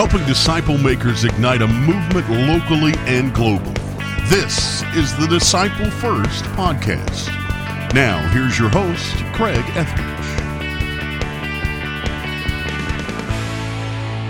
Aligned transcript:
helping 0.00 0.26
disciple 0.26 0.78
makers 0.78 1.24
ignite 1.24 1.60
a 1.60 1.66
movement 1.66 2.26
locally 2.30 2.94
and 3.00 3.34
globally. 3.34 3.76
This 4.30 4.82
is 4.96 5.14
the 5.18 5.26
Disciple 5.26 5.90
First 5.90 6.42
podcast. 6.56 7.26
Now, 7.92 8.26
here's 8.30 8.58
your 8.58 8.70
host, 8.70 9.14
Craig 9.34 9.62
Etheridge. 9.76 10.08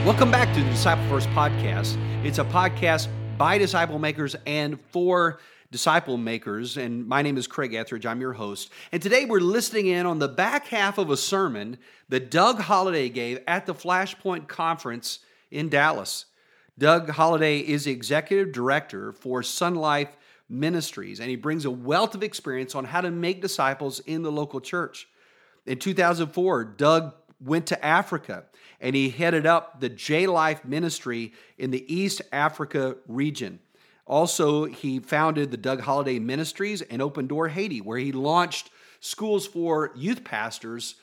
Welcome 0.05 0.33
back 0.33 0.53
to 0.57 0.61
the 0.65 0.71
Disciple 0.71 1.09
First 1.09 1.29
podcast. 1.29 1.97
It's 2.25 2.39
a 2.41 2.45
podcast 2.47 3.07
by 3.39 3.57
disciple 3.57 4.01
makers 4.01 4.35
and 4.47 4.81
for 4.91 5.39
disciple 5.71 6.17
makers. 6.17 6.79
And 6.79 7.07
my 7.07 7.23
name 7.23 7.39
is 7.39 7.47
Craig 7.47 7.75
Etheridge. 7.75 8.07
I'm 8.07 8.21
your 8.21 8.33
host. 8.33 8.73
And 8.91 9.01
today 9.01 9.25
we're 9.25 9.39
listening 9.39 9.87
in 9.87 10.05
on 10.05 10.19
the 10.19 10.27
back 10.27 10.67
half 10.67 10.99
of 10.99 11.11
a 11.11 11.17
sermon 11.17 11.79
that 12.09 12.29
Doug 12.29 12.59
Holliday 12.59 13.09
gave 13.09 13.39
at 13.47 13.67
the 13.67 13.75
Flashpoint 13.75 14.49
Conference 14.49 15.21
in 15.51 15.69
Dallas. 15.69 16.27
Doug 16.79 17.11
Holliday 17.11 17.59
is 17.59 17.87
executive 17.87 18.53
director 18.53 19.13
for 19.13 19.43
Sonlife 19.43 20.11
Ministries, 20.49 21.21
and 21.21 21.29
he 21.29 21.37
brings 21.37 21.65
a 21.65 21.71
wealth 21.71 22.15
of 22.15 22.23
experience 22.23 22.75
on 22.75 22.85
how 22.85 23.01
to 23.01 23.11
make 23.11 23.43
disciples 23.43 24.01
in 24.01 24.23
the 24.23 24.33
local 24.33 24.61
church. 24.61 25.09
In 25.67 25.79
2004, 25.79 26.65
Doug 26.65 27.15
went 27.41 27.67
to 27.67 27.85
Africa 27.85 28.45
and 28.81 28.97
he 28.97 29.11
headed 29.11 29.47
up 29.47 29.81
the 29.81 29.89
J 29.89 30.27
Life 30.27 30.65
ministry 30.65 31.33
in 31.59 31.71
the 31.71 31.95
East 31.95 32.23
Africa 32.33 32.97
region. 33.07 33.61
Also, 34.07 34.65
he 34.65 34.99
founded 34.99 35.51
the 35.51 35.57
Doug 35.57 35.81
Holliday 35.81 36.19
Ministries 36.19 36.83
and 36.83 37.01
Open 37.01 37.27
Door 37.27 37.49
Haiti, 37.49 37.81
where 37.81 37.99
he 37.99 38.11
launched 38.11 38.71
schools 39.01 39.47
for 39.47 39.93
youth 39.95 40.25
pastors 40.25 40.97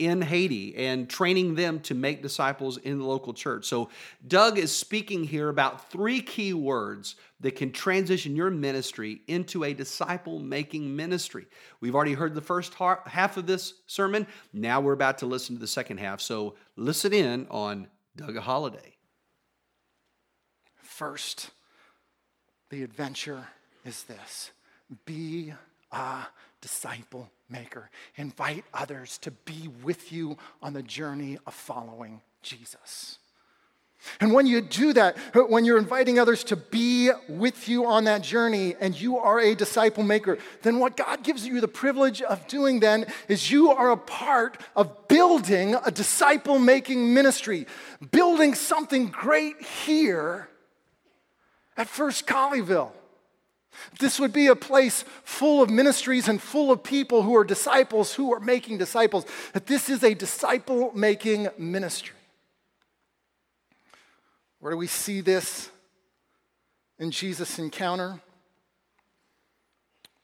in 0.00 0.22
Haiti 0.22 0.74
and 0.76 1.08
training 1.08 1.54
them 1.54 1.78
to 1.80 1.94
make 1.94 2.22
disciples 2.22 2.78
in 2.78 2.98
the 2.98 3.04
local 3.04 3.34
church. 3.34 3.66
So, 3.66 3.90
Doug 4.26 4.58
is 4.58 4.74
speaking 4.74 5.24
here 5.24 5.50
about 5.50 5.90
three 5.90 6.22
key 6.22 6.54
words 6.54 7.16
that 7.40 7.54
can 7.54 7.70
transition 7.70 8.34
your 8.34 8.50
ministry 8.50 9.20
into 9.28 9.62
a 9.64 9.74
disciple 9.74 10.38
making 10.38 10.96
ministry. 10.96 11.46
We've 11.80 11.94
already 11.94 12.14
heard 12.14 12.34
the 12.34 12.40
first 12.40 12.74
half 12.74 13.36
of 13.36 13.46
this 13.46 13.74
sermon. 13.86 14.26
Now 14.54 14.80
we're 14.80 14.94
about 14.94 15.18
to 15.18 15.26
listen 15.26 15.56
to 15.56 15.60
the 15.60 15.66
second 15.66 15.98
half. 15.98 16.22
So, 16.22 16.54
listen 16.76 17.12
in 17.12 17.46
on 17.50 17.86
Doug 18.16 18.36
A 18.36 18.40
Holliday. 18.40 18.96
First, 20.76 21.50
the 22.70 22.82
adventure 22.82 23.48
is 23.84 24.04
this 24.04 24.50
be 25.04 25.52
a 25.92 26.22
disciple 26.60 27.30
maker. 27.50 27.90
Invite 28.16 28.64
others 28.72 29.18
to 29.18 29.30
be 29.30 29.68
with 29.82 30.12
you 30.12 30.36
on 30.62 30.72
the 30.72 30.82
journey 30.82 31.38
of 31.46 31.54
following 31.54 32.20
Jesus. 32.42 33.18
And 34.18 34.32
when 34.32 34.46
you 34.46 34.60
do 34.62 34.94
that, 34.94 35.18
when 35.34 35.64
you're 35.64 35.78
inviting 35.78 36.18
others 36.18 36.42
to 36.44 36.56
be 36.56 37.10
with 37.28 37.68
you 37.68 37.84
on 37.84 38.04
that 38.04 38.22
journey 38.22 38.74
and 38.80 38.98
you 38.98 39.18
are 39.18 39.38
a 39.38 39.54
disciple 39.54 40.02
maker, 40.02 40.38
then 40.62 40.78
what 40.78 40.96
God 40.96 41.22
gives 41.22 41.46
you 41.46 41.60
the 41.60 41.68
privilege 41.68 42.22
of 42.22 42.46
doing 42.46 42.80
then 42.80 43.06
is 43.28 43.50
you 43.50 43.70
are 43.70 43.90
a 43.90 43.96
part 43.96 44.58
of 44.74 45.08
building 45.08 45.74
a 45.74 45.90
disciple 45.90 46.58
making 46.58 47.12
ministry, 47.12 47.66
building 48.10 48.54
something 48.54 49.08
great 49.08 49.60
here 49.60 50.48
at 51.76 51.86
First 51.86 52.26
Colleyville. 52.26 52.92
This 53.98 54.18
would 54.18 54.32
be 54.32 54.48
a 54.48 54.56
place 54.56 55.04
full 55.24 55.62
of 55.62 55.70
ministries 55.70 56.28
and 56.28 56.40
full 56.40 56.70
of 56.70 56.82
people 56.82 57.22
who 57.22 57.36
are 57.36 57.44
disciples 57.44 58.14
who 58.14 58.32
are 58.32 58.40
making 58.40 58.78
disciples. 58.78 59.24
That 59.52 59.66
this 59.66 59.88
is 59.88 60.02
a 60.02 60.14
disciple 60.14 60.92
making 60.94 61.48
ministry. 61.58 62.16
Where 64.58 64.72
do 64.72 64.76
we 64.76 64.86
see 64.86 65.20
this 65.20 65.70
in 66.98 67.10
Jesus' 67.10 67.58
encounter? 67.58 68.20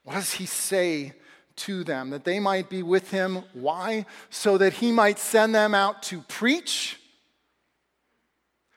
What 0.05 0.14
does 0.14 0.34
he 0.34 0.47
say 0.47 1.14
to 1.56 1.82
them? 1.82 2.10
That 2.10 2.25
they 2.25 2.38
might 2.38 2.69
be 2.69 2.82
with 2.82 3.10
him. 3.10 3.43
Why? 3.54 4.06
So 4.28 4.59
that 4.59 4.75
he 4.75 4.93
might 4.93 5.19
send 5.19 5.54
them 5.54 5.75
out 5.75 6.03
to 6.04 6.20
preach 6.22 7.00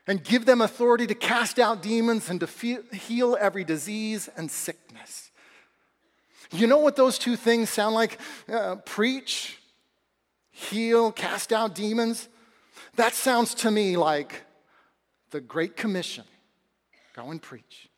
and 0.09 0.23
give 0.23 0.45
them 0.45 0.59
authority 0.59 1.05
to 1.05 1.13
cast 1.13 1.59
out 1.59 1.83
demons 1.83 2.31
and 2.31 2.39
to 2.39 2.47
heal 2.91 3.37
every 3.39 3.63
disease 3.63 4.27
and 4.35 4.49
sickness. 4.49 5.29
You 6.51 6.65
know 6.65 6.79
what 6.79 6.95
those 6.95 7.19
two 7.19 7.35
things 7.35 7.69
sound 7.69 7.93
like? 7.93 8.19
Uh, 8.51 8.77
preach, 8.77 9.59
heal, 10.49 11.11
cast 11.11 11.53
out 11.53 11.75
demons. 11.75 12.27
That 12.95 13.13
sounds 13.13 13.53
to 13.55 13.69
me 13.69 13.97
like 13.97 14.41
the 15.29 15.39
Great 15.39 15.77
Commission 15.77 16.23
go 17.15 17.29
and 17.29 17.39
preach. 17.39 17.88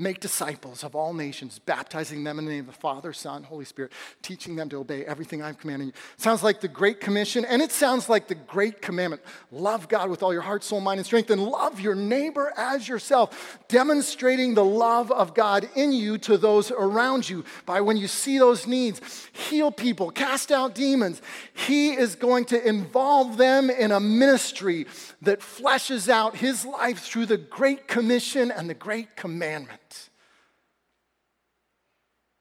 Make 0.00 0.20
disciples 0.20 0.84
of 0.84 0.94
all 0.94 1.12
nations, 1.12 1.58
baptizing 1.58 2.22
them 2.22 2.38
in 2.38 2.44
the 2.44 2.52
name 2.52 2.60
of 2.60 2.66
the 2.68 2.80
Father, 2.80 3.12
Son, 3.12 3.42
Holy 3.42 3.64
Spirit, 3.64 3.90
teaching 4.22 4.54
them 4.54 4.68
to 4.68 4.76
obey 4.76 5.04
everything 5.04 5.42
I'm 5.42 5.56
commanding 5.56 5.88
you. 5.88 5.94
Sounds 6.16 6.44
like 6.44 6.60
the 6.60 6.68
Great 6.68 7.00
Commission, 7.00 7.44
and 7.44 7.60
it 7.60 7.72
sounds 7.72 8.08
like 8.08 8.28
the 8.28 8.36
Great 8.36 8.80
Commandment. 8.80 9.22
Love 9.50 9.88
God 9.88 10.08
with 10.08 10.22
all 10.22 10.32
your 10.32 10.42
heart, 10.42 10.62
soul, 10.62 10.80
mind, 10.80 10.98
and 10.98 11.06
strength, 11.06 11.30
and 11.30 11.42
love 11.42 11.80
your 11.80 11.96
neighbor 11.96 12.52
as 12.56 12.86
yourself, 12.86 13.58
demonstrating 13.66 14.54
the 14.54 14.64
love 14.64 15.10
of 15.10 15.34
God 15.34 15.68
in 15.74 15.90
you 15.90 16.16
to 16.18 16.38
those 16.38 16.70
around 16.70 17.28
you 17.28 17.44
by 17.66 17.80
when 17.80 17.96
you 17.96 18.06
see 18.06 18.38
those 18.38 18.68
needs. 18.68 19.00
Heal 19.32 19.72
people, 19.72 20.12
cast 20.12 20.52
out 20.52 20.76
demons. 20.76 21.20
He 21.54 21.90
is 21.90 22.14
going 22.14 22.44
to 22.46 22.68
involve 22.68 23.36
them 23.36 23.68
in 23.68 23.90
a 23.90 23.98
ministry 23.98 24.86
that 25.22 25.40
fleshes 25.40 26.08
out 26.08 26.36
his 26.36 26.64
life 26.64 27.00
through 27.00 27.26
the 27.26 27.36
Great 27.36 27.88
Commission 27.88 28.52
and 28.52 28.70
the 28.70 28.74
Great 28.74 29.16
Commandment. 29.16 29.87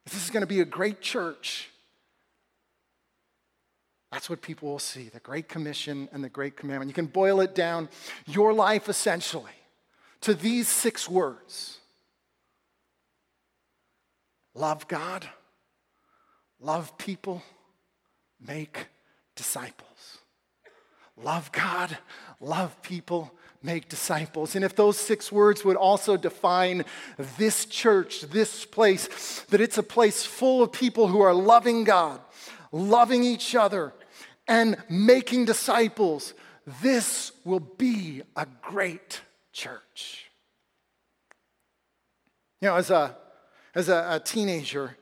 This 0.09 0.23
is 0.23 0.29
going 0.29 0.41
to 0.41 0.47
be 0.47 0.61
a 0.61 0.65
great 0.65 1.01
church. 1.01 1.69
That's 4.11 4.29
what 4.29 4.41
people 4.41 4.69
will 4.69 4.79
see 4.79 5.09
the 5.09 5.19
Great 5.19 5.49
Commission 5.49 6.07
and 6.13 6.23
the 6.23 6.29
Great 6.29 6.55
Commandment. 6.55 6.89
You 6.89 6.93
can 6.93 7.07
boil 7.07 7.41
it 7.41 7.53
down, 7.53 7.89
your 8.25 8.53
life 8.53 8.87
essentially, 8.87 9.51
to 10.21 10.33
these 10.33 10.67
six 10.67 11.09
words 11.09 11.79
love 14.55 14.87
God, 14.87 15.27
love 16.59 16.97
people, 16.97 17.43
make 18.39 18.87
disciples. 19.35 20.19
Love 21.23 21.51
God, 21.51 21.97
love 22.39 22.79
people, 22.81 23.31
make 23.63 23.89
disciples. 23.89 24.55
And 24.55 24.63
if 24.63 24.75
those 24.75 24.97
six 24.97 25.31
words 25.31 25.65
would 25.65 25.77
also 25.77 26.17
define 26.17 26.85
this 27.37 27.65
church, 27.65 28.21
this 28.21 28.65
place, 28.65 29.43
that 29.49 29.61
it's 29.61 29.77
a 29.77 29.83
place 29.83 30.25
full 30.25 30.61
of 30.61 30.71
people 30.71 31.07
who 31.07 31.21
are 31.21 31.33
loving 31.33 31.83
God, 31.83 32.19
loving 32.71 33.23
each 33.23 33.55
other, 33.55 33.93
and 34.47 34.77
making 34.89 35.45
disciples, 35.45 36.33
this 36.81 37.31
will 37.43 37.59
be 37.59 38.21
a 38.35 38.47
great 38.61 39.21
church. 39.51 40.25
You 42.61 42.69
know, 42.69 42.75
as 42.75 42.89
a, 42.89 43.15
as 43.75 43.89
a, 43.89 44.07
a 44.11 44.19
teenager, 44.19 44.97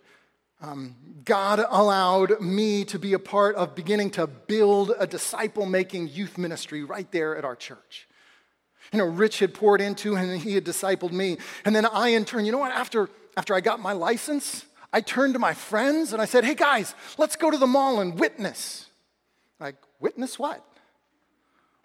um, 0.62 0.96
God 1.24 1.64
allowed 1.70 2.42
me 2.42 2.86
to 2.86 2.98
be 2.98 3.14
a 3.14 3.20
part 3.20 3.56
of 3.56 3.76
beginning 3.76 4.12
to 4.12 4.28
build 4.28 4.94
a 4.98 5.06
disciple 5.06 5.66
making 5.66 6.08
youth 6.08 6.38
ministry 6.38 6.84
right 6.84 7.12
there 7.12 7.36
at 7.36 7.46
our 7.46 7.56
church 7.56 8.08
you 8.92 9.00
know, 9.00 9.06
Rich 9.06 9.40
had 9.40 9.54
poured 9.54 9.82
into 9.82 10.16
him 10.16 10.30
and 10.30 10.42
he 10.42 10.56
had 10.56 10.64
discipled 10.64 11.12
me. 11.12 11.38
And 11.64 11.76
then 11.76 11.86
I, 11.86 12.10
in 12.10 12.26
turn, 12.26 12.46
you 12.46 12.52
know 12.52 12.58
what? 12.58 12.72
After, 12.72 13.10
after 13.38 13.54
I 13.54 13.62
got 13.62 13.80
my 13.80 13.94
license, 13.94 14.66
I 14.94 15.02
turned 15.02 15.34
to 15.34 15.40
my 15.40 15.54
friends 15.54 16.14
and 16.14 16.22
I 16.22 16.26
said, 16.26 16.46
hey 16.46 16.56
guys, 16.56 16.96
let's 17.18 17.36
go 17.36 17.52
to 17.52 17.58
the 17.58 17.68
mall 17.68 18.00
and 18.00 18.20
witness. 18.20 18.88
Like, 19.60 19.76
witness 20.00 20.40
what? 20.40 20.64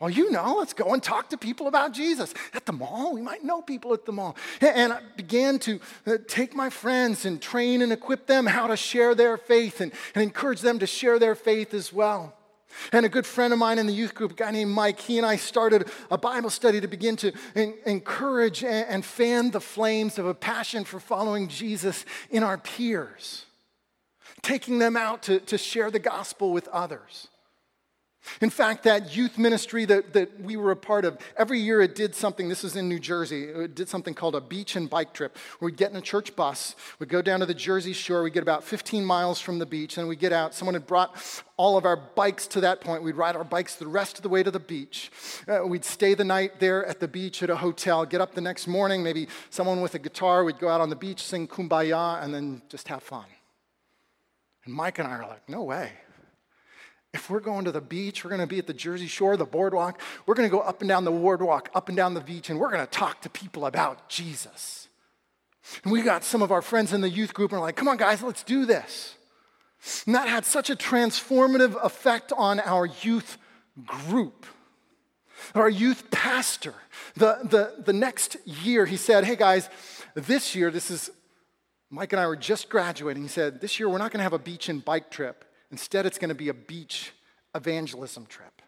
Well, 0.01 0.09
you 0.09 0.31
know, 0.31 0.57
let's 0.59 0.73
go 0.73 0.95
and 0.95 1.03
talk 1.03 1.29
to 1.29 1.37
people 1.37 1.67
about 1.67 1.93
Jesus. 1.93 2.33
At 2.55 2.65
the 2.65 2.73
mall, 2.73 3.13
we 3.13 3.21
might 3.21 3.45
know 3.45 3.61
people 3.61 3.93
at 3.93 4.07
the 4.07 4.13
mall. 4.13 4.35
And 4.63 4.95
I 4.95 5.01
began 5.15 5.59
to 5.61 5.79
uh, 6.07 6.17
take 6.27 6.55
my 6.55 6.71
friends 6.71 7.27
and 7.27 7.41
train 7.41 7.83
and 7.83 7.93
equip 7.93 8.27
them 8.27 8.47
how 8.47 8.67
to 8.67 8.79
share 8.79 9.15
their 9.15 9.37
faith 9.37 9.83
and, 9.83 9.93
and 10.15 10.23
encourage 10.23 10.63
them 10.63 10.79
to 10.79 10.87
share 10.87 11.19
their 11.19 11.35
faith 11.35 11.75
as 11.75 11.93
well. 11.93 12.35
And 12.93 13.07
a 13.07 13.09
good 13.09 13.27
friend 13.27 13.53
of 13.53 13.59
mine 13.59 13.79
in 13.79 13.87
the 13.87 13.93
youth 13.93 14.15
group, 14.15 14.33
a 14.33 14.35
guy 14.35 14.51
named 14.51 14.73
Mike, 14.73 15.01
he 15.01 15.19
and 15.19 15.27
I 15.27 15.37
started 15.37 15.89
a 16.11 16.19
Bible 16.19 16.51
study 16.51 16.81
to 16.81 16.89
begin 16.89 17.17
to 17.17 17.33
encourage 17.87 18.65
and 18.65 19.05
fan 19.05 19.51
the 19.51 19.61
flames 19.61 20.19
of 20.19 20.27
a 20.27 20.35
passion 20.35 20.85
for 20.85 21.01
following 21.01 21.49
Jesus 21.49 22.05
in 22.31 22.43
our 22.43 22.59
peers, 22.59 23.45
taking 24.43 24.79
them 24.79 24.97
out 24.97 25.23
to, 25.25 25.41
to 25.41 25.59
share 25.59 25.91
the 25.91 25.99
gospel 25.99 26.53
with 26.53 26.69
others. 26.69 27.29
In 28.41 28.51
fact, 28.51 28.85
that 28.85 29.17
youth 29.17 29.39
ministry 29.39 29.85
that, 29.87 30.13
that 30.13 30.41
we 30.41 30.57
were 30.57 30.71
a 30.71 30.77
part 30.77 31.05
of, 31.05 31.19
every 31.39 31.59
year 31.59 31.81
it 31.81 31.95
did 31.95 32.15
something. 32.15 32.49
This 32.49 32.65
is 32.65 32.77
in 32.77 32.89
New 32.89 32.99
Jersey. 32.99 33.45
It 33.45 33.75
did 33.75 33.89
something 33.89 34.15
called 34.15 34.35
a 34.35 34.41
beach 34.41 34.77
and 34.77 34.89
bike 34.91 35.15
trip. 35.15 35.37
We'd 35.61 35.77
get 35.77 35.91
in 35.91 35.97
a 35.97 36.03
church 36.03 36.37
bus, 36.37 36.77
we'd 36.99 37.09
go 37.09 37.23
down 37.23 37.41
to 37.41 37.47
the 37.47 37.55
Jersey 37.55 37.93
shore, 37.93 38.23
we'd 38.23 38.35
get 38.35 38.43
about 38.43 38.63
15 38.65 39.05
miles 39.05 39.41
from 39.41 39.59
the 39.59 39.67
beach, 39.67 39.97
and 39.97 40.07
we'd 40.07 40.19
get 40.19 40.33
out. 40.33 40.55
Someone 40.55 40.75
had 40.75 40.87
brought 40.87 41.43
all 41.57 41.77
of 41.77 41.85
our 41.85 41.97
bikes 41.97 42.47
to 42.49 42.61
that 42.61 42.81
point. 42.81 43.03
We'd 43.03 43.17
ride 43.17 43.37
our 43.37 43.45
bikes 43.45 43.77
the 43.77 43.87
rest 43.87 44.19
of 44.19 44.23
the 44.23 44.29
way 44.29 44.43
to 44.43 44.51
the 44.51 44.61
beach. 44.61 45.11
Uh, 45.49 45.67
we'd 45.67 45.85
stay 45.85 46.15
the 46.15 46.25
night 46.25 46.61
there 46.61 46.85
at 46.87 47.01
the 47.01 47.09
beach 47.09 47.43
at 47.43 47.51
a 47.51 47.57
hotel, 47.57 48.05
get 48.05 48.21
up 48.21 48.35
the 48.35 48.41
next 48.41 48.67
morning, 48.67 49.03
maybe 49.03 49.29
someone 49.49 49.81
with 49.81 49.95
a 49.95 49.99
guitar, 49.99 50.45
we'd 50.45 50.59
go 50.59 50.69
out 50.69 50.81
on 50.81 50.91
the 50.91 50.97
beach, 50.97 51.23
sing 51.23 51.49
kumbaya, 51.49 52.23
and 52.23 52.35
then 52.35 52.63
just 52.69 52.89
have 52.89 53.03
fun. 53.03 53.27
And 54.67 54.75
Mike 54.75 54.99
and 54.99 55.09
I 55.09 55.13
are 55.13 55.27
like, 55.27 55.49
no 55.49 55.63
way. 55.63 55.93
If 57.13 57.29
we're 57.29 57.41
going 57.41 57.65
to 57.65 57.73
the 57.73 57.81
beach, 57.81 58.25
we're 58.25 58.31
going 58.31 58.41
to 58.41 58.47
be 58.47 58.59
at 58.59 58.67
the 58.67 58.75
Jersey 58.75 59.09
Shore, 59.09 59.37
the 59.37 59.45
boardwalk, 59.45 60.01
we're 60.27 60.35
going 60.35 60.49
to 60.49 60.53
go 60.53 60.61
up 60.61 60.81
and 60.81 60.89
down 60.89 61.05
the 61.05 61.11
boardwalk, 61.11 61.69
up 61.75 61.89
and 61.89 61.97
down 61.97 62.15
the 62.15 62.21
beach, 62.21 62.51
and 62.51 62.59
we're 62.59 62.71
going 62.71 62.87
to 62.87 62.91
talk 62.91 63.21
to 63.23 63.31
people 63.31 63.67
about 63.67 64.09
Jesus. 64.09 64.89
And 65.85 65.93
we 65.93 66.03
got 66.03 66.25
some 66.25 66.43
of 66.43 66.53
our 66.53 66.63
friends 66.63 66.93
in 66.93 67.01
the 67.01 67.11
youth 67.11 67.35
group 67.35 67.53
and 67.53 67.61
we're 67.61 67.67
like, 67.67 67.77
come 67.77 67.89
on, 67.89 67.97
guys, 67.97 68.23
let's 68.23 68.43
do 68.43 68.65
this. 68.65 69.17
And 70.07 70.15
that 70.15 70.29
had 70.29 70.45
such 70.45 70.71
a 70.71 70.77
transformative 70.77 71.83
effect 71.85 72.33
on 72.37 72.61
our 72.61 72.87
youth 73.03 73.39
group. 73.87 74.47
Our 75.55 75.71
youth 75.71 76.11
pastor, 76.11 76.75
the, 77.15 77.39
the, 77.45 77.83
the 77.83 77.93
next 77.93 78.37
year, 78.45 78.85
he 78.85 78.97
said, 78.97 79.25
Hey 79.25 79.37
guys, 79.37 79.71
this 80.15 80.55
year, 80.55 80.71
this 80.71 80.91
is, 80.91 81.11
Mike 81.89 82.13
and 82.13 82.21
I 82.21 82.27
were 82.27 82.37
just 82.37 82.69
graduating. 82.69 83.23
He 83.23 83.29
said, 83.29 83.61
This 83.61 83.81
year, 83.81 83.89
we're 83.89 83.99
not 83.99 84.13
going 84.13 84.19
to 84.19 84.25
have 84.25 84.35
a 84.35 84.39
beach 84.39 84.69
and 84.69 84.85
bike 84.85 85.11
trip. 85.11 85.45
Instead, 85.71 86.07
it's 86.07 86.19
going 86.19 86.31
to 86.31 86.35
be 86.35 86.49
a 86.49 86.55
beach 86.55 87.13
evangelism 87.55 88.27
trip. 88.27 88.63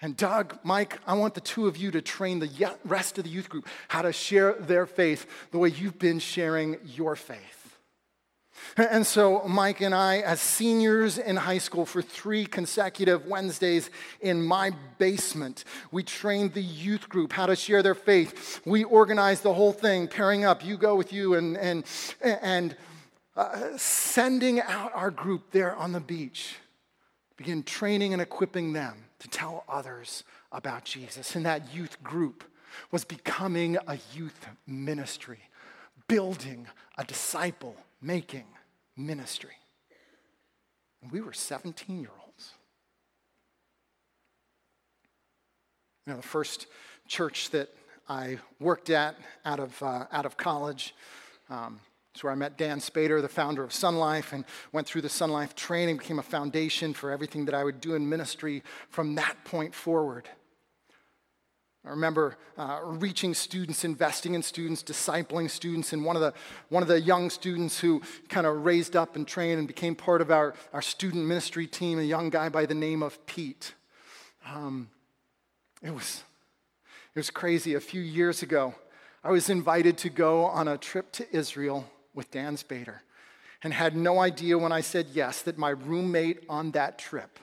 And 0.00 0.16
Doug, 0.16 0.58
Mike, 0.64 0.98
I 1.06 1.14
want 1.14 1.34
the 1.34 1.40
two 1.40 1.68
of 1.68 1.76
you 1.76 1.92
to 1.92 2.02
train 2.02 2.40
the 2.40 2.76
rest 2.84 3.18
of 3.18 3.24
the 3.24 3.30
youth 3.30 3.48
group 3.48 3.68
how 3.86 4.02
to 4.02 4.12
share 4.12 4.54
their 4.54 4.84
faith 4.84 5.26
the 5.52 5.58
way 5.58 5.68
you've 5.68 5.98
been 5.98 6.18
sharing 6.18 6.76
your 6.84 7.14
faith. 7.14 7.62
And 8.76 9.06
so, 9.06 9.42
Mike 9.46 9.80
and 9.80 9.94
I, 9.94 10.18
as 10.18 10.40
seniors 10.40 11.18
in 11.18 11.36
high 11.36 11.58
school 11.58 11.84
for 11.84 12.00
three 12.00 12.46
consecutive 12.46 13.26
Wednesdays 13.26 13.90
in 14.20 14.42
my 14.42 14.72
basement, 14.98 15.64
we 15.90 16.02
trained 16.02 16.54
the 16.54 16.62
youth 16.62 17.08
group 17.08 17.32
how 17.32 17.46
to 17.46 17.56
share 17.56 17.82
their 17.82 17.94
faith. 17.94 18.60
We 18.64 18.84
organized 18.84 19.42
the 19.42 19.54
whole 19.54 19.72
thing, 19.72 20.08
pairing 20.08 20.44
up, 20.44 20.64
you 20.64 20.76
go 20.76 20.94
with 20.94 21.12
you, 21.12 21.34
and, 21.34 21.56
and, 21.56 21.84
and 22.22 22.76
uh, 23.36 23.76
sending 23.76 24.60
out 24.60 24.92
our 24.94 25.10
group 25.10 25.50
there 25.52 25.74
on 25.74 25.92
the 25.92 26.00
beach, 26.00 26.56
begin 27.36 27.62
training 27.62 28.12
and 28.12 28.20
equipping 28.20 28.72
them 28.72 29.04
to 29.18 29.28
tell 29.28 29.64
others 29.68 30.24
about 30.50 30.84
Jesus. 30.84 31.34
And 31.34 31.46
that 31.46 31.74
youth 31.74 32.02
group 32.02 32.44
was 32.90 33.04
becoming 33.04 33.78
a 33.86 33.98
youth 34.14 34.46
ministry, 34.66 35.40
building 36.08 36.66
a 36.98 37.04
disciple 37.04 37.76
making 38.00 38.44
ministry. 38.96 39.56
And 41.02 41.10
we 41.10 41.20
were 41.20 41.32
17 41.32 42.00
year 42.00 42.10
olds. 42.24 42.50
You 46.06 46.12
know, 46.12 46.16
the 46.16 46.26
first 46.26 46.66
church 47.06 47.50
that 47.50 47.68
I 48.08 48.38
worked 48.58 48.90
at 48.90 49.16
out 49.44 49.60
of, 49.60 49.80
uh, 49.82 50.06
out 50.10 50.26
of 50.26 50.36
college, 50.36 50.94
um, 51.48 51.80
it's 52.14 52.22
where 52.22 52.32
I 52.32 52.36
met 52.36 52.58
Dan 52.58 52.78
Spader, 52.78 53.22
the 53.22 53.28
founder 53.28 53.64
of 53.64 53.70
Sonlife, 53.70 54.32
and 54.32 54.44
went 54.70 54.86
through 54.86 55.00
the 55.00 55.08
Sonlife 55.08 55.54
training, 55.54 55.96
became 55.96 56.18
a 56.18 56.22
foundation 56.22 56.92
for 56.92 57.10
everything 57.10 57.46
that 57.46 57.54
I 57.54 57.64
would 57.64 57.80
do 57.80 57.94
in 57.94 58.06
ministry 58.06 58.62
from 58.90 59.14
that 59.14 59.36
point 59.44 59.74
forward. 59.74 60.28
I 61.86 61.90
remember 61.90 62.36
uh, 62.58 62.80
reaching 62.84 63.32
students, 63.32 63.82
investing 63.82 64.34
in 64.34 64.42
students, 64.42 64.82
discipling 64.82 65.50
students, 65.50 65.94
and 65.94 66.04
one 66.04 66.14
of 66.14 66.22
the, 66.22 66.34
one 66.68 66.82
of 66.82 66.88
the 66.88 67.00
young 67.00 67.30
students 67.30 67.80
who 67.80 68.02
kind 68.28 68.46
of 68.46 68.64
raised 68.64 68.94
up 68.94 69.16
and 69.16 69.26
trained 69.26 69.58
and 69.58 69.66
became 69.66 69.94
part 69.94 70.20
of 70.20 70.30
our, 70.30 70.54
our 70.74 70.82
student 70.82 71.26
ministry 71.26 71.66
team, 71.66 71.98
a 71.98 72.02
young 72.02 72.28
guy 72.28 72.50
by 72.50 72.66
the 72.66 72.74
name 72.74 73.02
of 73.02 73.24
Pete. 73.24 73.74
Um, 74.46 74.90
it, 75.82 75.92
was, 75.92 76.22
it 77.14 77.18
was 77.18 77.30
crazy. 77.30 77.74
A 77.74 77.80
few 77.80 78.02
years 78.02 78.42
ago, 78.42 78.74
I 79.24 79.30
was 79.30 79.48
invited 79.48 79.96
to 79.98 80.10
go 80.10 80.44
on 80.44 80.68
a 80.68 80.76
trip 80.76 81.10
to 81.12 81.36
Israel 81.36 81.88
with 82.14 82.30
Dan 82.30 82.56
Spader 82.56 83.00
and 83.62 83.72
had 83.72 83.96
no 83.96 84.18
idea 84.18 84.58
when 84.58 84.72
I 84.72 84.80
said 84.80 85.08
yes 85.12 85.42
that 85.42 85.58
my 85.58 85.70
roommate 85.70 86.44
on 86.48 86.72
that 86.72 86.98
trip 86.98 87.38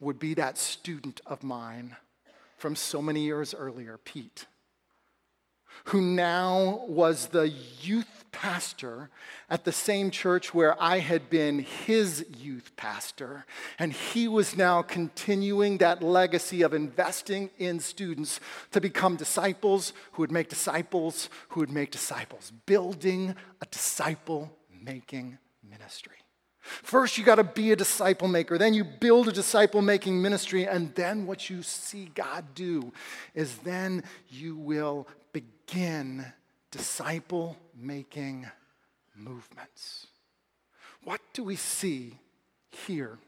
would 0.00 0.18
be 0.18 0.34
that 0.34 0.58
student 0.58 1.20
of 1.26 1.42
mine 1.42 1.96
from 2.56 2.74
so 2.74 3.00
many 3.00 3.20
years 3.20 3.54
earlier, 3.54 3.98
Pete, 3.98 4.46
who 5.84 6.00
now 6.00 6.84
was 6.88 7.28
the 7.28 7.48
youth 7.48 8.24
pastor 8.32 9.10
at 9.48 9.64
the 9.64 9.72
same 9.72 10.10
church 10.10 10.54
where 10.54 10.80
I 10.82 10.98
had 10.98 11.30
been 11.30 11.60
his 11.60 12.24
youth 12.38 12.72
pastor. 12.76 13.46
And 13.78 13.92
he 13.92 14.28
was 14.28 14.56
now 14.56 14.82
continuing 14.82 15.78
that 15.78 16.02
legacy 16.02 16.62
of 16.62 16.74
investing 16.74 17.50
in 17.58 17.80
students 17.80 18.40
to 18.72 18.80
become 18.80 19.16
disciples 19.16 19.92
who 20.12 20.22
would 20.22 20.32
make 20.32 20.48
disciples 20.48 21.28
who 21.48 21.60
would 21.60 21.70
make 21.70 21.90
disciples, 21.90 22.52
building 22.66 23.34
a 23.60 23.66
disciple 23.66 24.52
making 24.82 25.38
ministry. 25.68 26.12
First, 26.60 27.16
you 27.16 27.24
got 27.24 27.36
to 27.36 27.44
be 27.44 27.72
a 27.72 27.76
disciple 27.76 28.28
maker. 28.28 28.58
Then 28.58 28.74
you 28.74 28.84
build 28.84 29.28
a 29.28 29.32
disciple 29.32 29.80
making 29.80 30.20
ministry. 30.20 30.66
And 30.66 30.94
then 30.94 31.26
what 31.26 31.48
you 31.48 31.62
see 31.62 32.10
God 32.14 32.54
do 32.54 32.92
is 33.34 33.56
then 33.58 34.04
you 34.28 34.56
will 34.56 35.08
begin 35.32 36.26
disciple 36.70 37.56
making 37.78 38.46
movements. 39.14 40.06
What 41.04 41.20
do 41.32 41.44
we 41.44 41.56
see 41.56 42.18
here 42.86 43.18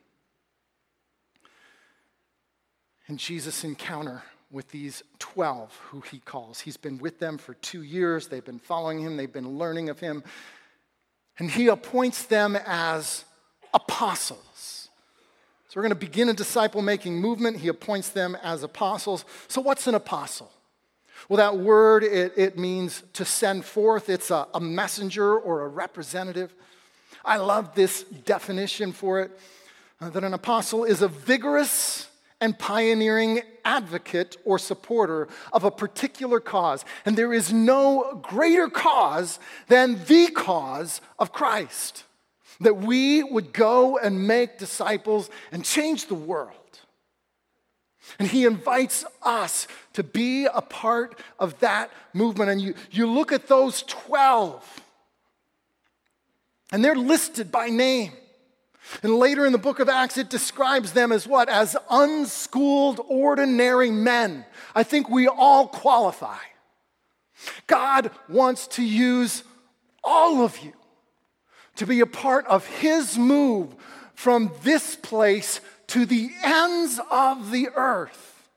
in 3.07 3.17
Jesus' 3.17 3.65
encounter 3.65 4.23
with 4.51 4.69
these 4.71 5.03
12 5.19 5.75
who 5.91 6.01
he 6.01 6.19
calls? 6.19 6.61
He's 6.61 6.77
been 6.77 6.99
with 6.99 7.19
them 7.19 7.39
for 7.39 7.55
two 7.55 7.83
years, 7.83 8.29
they've 8.29 8.45
been 8.45 8.59
following 8.59 9.01
him, 9.01 9.17
they've 9.17 9.33
been 9.33 9.59
learning 9.59 9.89
of 9.89 10.01
him, 10.01 10.25
and 11.39 11.51
he 11.51 11.69
appoints 11.69 12.25
them 12.25 12.57
as 12.67 13.25
apostles. 13.73 14.89
So 15.69 15.79
we're 15.79 15.83
going 15.83 15.91
to 15.91 16.07
begin 16.07 16.29
a 16.29 16.35
disciple 16.35 16.83
making 16.83 17.21
movement. 17.21 17.59
He 17.59 17.69
appoints 17.69 18.09
them 18.09 18.37
as 18.43 18.65
apostles. 18.65 19.25
So, 19.47 19.61
what's 19.61 19.87
an 19.87 19.95
apostle? 19.95 20.51
Well, 21.29 21.37
that 21.37 21.59
word, 21.59 22.05
it, 22.05 22.33
it 22.37 22.59
means 22.59 23.03
to 23.15 23.25
send 23.25 23.65
forth. 23.65 24.09
It's 24.09 24.31
a, 24.31 24.47
a 24.55 24.61
messenger 24.61 25.39
or 25.39 25.63
a 25.63 25.69
representative. 25.69 26.55
I 27.25 27.37
love 27.37 27.75
this 27.75 28.03
definition 28.03 28.93
for 28.93 29.21
it 29.21 29.39
uh, 30.01 30.11
that 30.11 30.25
an 30.25 30.35
apostle 30.35 30.85
is 30.85 31.03
a 31.03 31.09
vigorous 31.09 32.09
and 32.41 32.59
pioneering 32.59 33.43
advocate 33.65 34.37
or 34.45 34.59
supporter 34.59 35.29
of 35.53 35.65
a 35.65 35.71
particular 35.71 36.41
cause. 36.41 36.85
And 37.05 37.17
there 37.17 37.35
is 37.35 37.53
no 37.53 38.19
greater 38.23 38.69
cause 38.69 39.39
than 39.69 40.03
the 40.07 40.29
cause 40.29 41.01
of 41.19 41.33
Christ 41.33 42.05
that 42.61 42.79
we 42.79 43.23
would 43.23 43.53
go 43.53 43.99
and 43.99 44.27
make 44.27 44.59
disciples 44.59 45.31
and 45.53 45.65
change 45.65 46.07
the 46.07 46.15
world. 46.15 46.80
And 48.19 48.29
he 48.29 48.45
invites 48.45 49.05
us 49.23 49.67
to 49.95 50.03
be 50.03 50.47
a 50.47 50.61
part 50.61 51.19
of 51.39 51.59
that 51.61 51.91
movement. 52.13 52.51
And 52.51 52.61
you, 52.61 52.75
you 52.91 53.07
look 53.07 53.33
at 53.33 53.49
those 53.49 53.83
12, 53.83 54.83
and 56.73 56.85
they're 56.85 56.95
listed 56.95 57.51
by 57.51 57.69
name. 57.69 58.13
And 59.03 59.15
later 59.17 59.47
in 59.47 59.53
the 59.53 59.59
book 59.59 59.79
of 59.79 59.89
Acts, 59.89 60.19
it 60.19 60.31
describes 60.31 60.93
them 60.93 61.13
as 61.13 61.27
what? 61.27 61.49
As 61.49 61.77
unschooled, 61.91 63.01
ordinary 63.09 63.91
men. 63.91 64.45
I 64.75 64.83
think 64.83 65.09
we 65.09 65.29
all 65.29 65.69
qualify. 65.69 66.39
God 67.67 68.11
wants 68.29 68.67
to 68.69 68.83
use 68.83 69.45
all 70.03 70.43
of 70.43 70.59
you 70.59 70.73
to 71.77 71.87
be 71.87 72.01
a 72.01 72.07
part 72.07 72.47
of 72.47 72.67
his 72.67 73.17
move 73.17 73.75
from 74.15 74.51
this 74.63 74.97
place 74.97 75.61
to 75.91 76.07
the 76.07 76.31
ends 76.43 77.01
of 77.11 77.51
the 77.51 77.69
earth. 77.75 78.49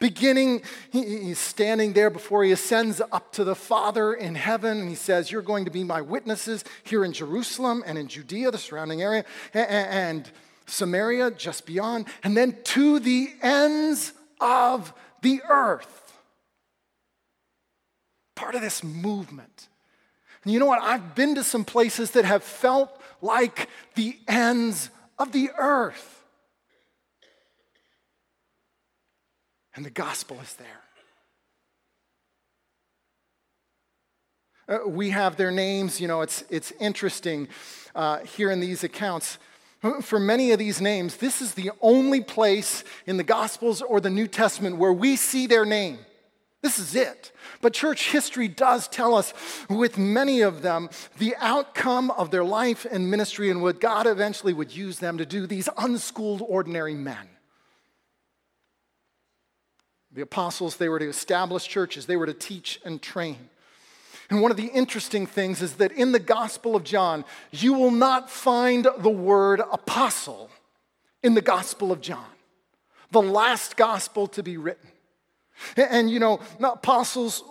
Beginning, 0.00 0.62
he's 0.90 1.38
standing 1.38 1.92
there 1.92 2.10
before 2.10 2.42
he 2.42 2.50
ascends 2.50 3.00
up 3.12 3.32
to 3.32 3.44
the 3.44 3.54
Father 3.54 4.12
in 4.12 4.34
heaven, 4.34 4.80
and 4.80 4.88
he 4.88 4.96
says, 4.96 5.30
You're 5.30 5.40
going 5.40 5.64
to 5.66 5.70
be 5.70 5.84
my 5.84 6.00
witnesses 6.00 6.64
here 6.82 7.04
in 7.04 7.12
Jerusalem 7.12 7.84
and 7.86 7.96
in 7.96 8.08
Judea, 8.08 8.50
the 8.50 8.58
surrounding 8.58 9.02
area, 9.02 9.24
and 9.54 10.28
Samaria, 10.66 11.30
just 11.32 11.64
beyond, 11.64 12.06
and 12.24 12.36
then 12.36 12.56
to 12.64 12.98
the 12.98 13.30
ends 13.40 14.12
of 14.40 14.92
the 15.22 15.40
earth. 15.48 16.18
Part 18.34 18.56
of 18.56 18.62
this 18.62 18.82
movement. 18.82 19.68
And 20.42 20.52
you 20.52 20.58
know 20.58 20.66
what? 20.66 20.82
I've 20.82 21.14
been 21.14 21.36
to 21.36 21.44
some 21.44 21.64
places 21.64 22.12
that 22.12 22.24
have 22.24 22.42
felt 22.42 23.00
like 23.22 23.68
the 23.94 24.18
ends 24.26 24.90
of 25.20 25.30
the 25.30 25.50
earth. 25.56 26.17
And 29.74 29.84
the 29.84 29.90
gospel 29.90 30.38
is 30.42 30.54
there. 30.54 30.82
Uh, 34.68 34.86
we 34.86 35.10
have 35.10 35.36
their 35.36 35.50
names, 35.50 36.00
you 36.00 36.06
know, 36.06 36.20
it's, 36.20 36.44
it's 36.50 36.72
interesting 36.78 37.48
uh, 37.94 38.18
here 38.18 38.50
in 38.50 38.60
these 38.60 38.84
accounts. 38.84 39.38
For 40.02 40.18
many 40.18 40.50
of 40.50 40.58
these 40.58 40.80
names, 40.80 41.16
this 41.18 41.40
is 41.40 41.54
the 41.54 41.70
only 41.80 42.20
place 42.20 42.82
in 43.06 43.16
the 43.16 43.22
Gospels 43.22 43.80
or 43.80 44.00
the 44.00 44.10
New 44.10 44.26
Testament 44.26 44.76
where 44.76 44.92
we 44.92 45.14
see 45.14 45.46
their 45.46 45.64
name. 45.64 45.98
This 46.62 46.80
is 46.80 46.96
it. 46.96 47.30
But 47.62 47.74
church 47.74 48.10
history 48.10 48.48
does 48.48 48.88
tell 48.88 49.14
us, 49.14 49.32
with 49.70 49.96
many 49.96 50.40
of 50.40 50.62
them, 50.62 50.90
the 51.18 51.36
outcome 51.38 52.10
of 52.10 52.32
their 52.32 52.44
life 52.44 52.84
and 52.90 53.08
ministry 53.08 53.50
and 53.50 53.62
what 53.62 53.80
God 53.80 54.08
eventually 54.08 54.52
would 54.52 54.74
use 54.74 54.98
them 54.98 55.18
to 55.18 55.24
do, 55.24 55.46
these 55.46 55.68
unschooled, 55.78 56.42
ordinary 56.44 56.94
men. 56.94 57.28
The 60.12 60.22
apostles, 60.22 60.76
they 60.76 60.88
were 60.88 60.98
to 60.98 61.08
establish 61.08 61.66
churches, 61.68 62.06
they 62.06 62.16
were 62.16 62.26
to 62.26 62.34
teach 62.34 62.80
and 62.84 63.00
train. 63.00 63.50
And 64.30 64.42
one 64.42 64.50
of 64.50 64.56
the 64.56 64.66
interesting 64.66 65.26
things 65.26 65.62
is 65.62 65.74
that 65.74 65.92
in 65.92 66.12
the 66.12 66.18
Gospel 66.18 66.76
of 66.76 66.84
John, 66.84 67.24
you 67.50 67.72
will 67.72 67.90
not 67.90 68.30
find 68.30 68.86
the 68.98 69.10
word 69.10 69.60
apostle 69.60 70.50
in 71.22 71.34
the 71.34 71.40
Gospel 71.40 71.90
of 71.92 72.00
John, 72.00 72.26
the 73.10 73.22
last 73.22 73.76
gospel 73.76 74.26
to 74.28 74.42
be 74.42 74.56
written. 74.56 74.90
And 75.76 76.10
you 76.10 76.20
know, 76.20 76.40
apostles, 76.60 77.42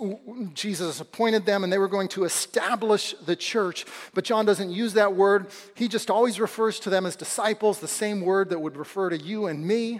Jesus 0.53 1.01
appointed 1.01 1.45
them 1.45 1.63
and 1.63 1.73
they 1.73 1.77
were 1.77 1.87
going 1.87 2.07
to 2.09 2.23
establish 2.23 3.13
the 3.25 3.35
church. 3.35 3.85
But 4.13 4.23
John 4.23 4.45
doesn't 4.45 4.71
use 4.71 4.93
that 4.93 5.15
word. 5.15 5.47
He 5.75 5.87
just 5.87 6.09
always 6.09 6.39
refers 6.39 6.79
to 6.81 6.89
them 6.89 7.05
as 7.05 7.15
disciples, 7.15 7.79
the 7.79 7.87
same 7.87 8.21
word 8.21 8.49
that 8.49 8.59
would 8.59 8.77
refer 8.77 9.09
to 9.09 9.17
you 9.17 9.47
and 9.47 9.65
me. 9.65 9.99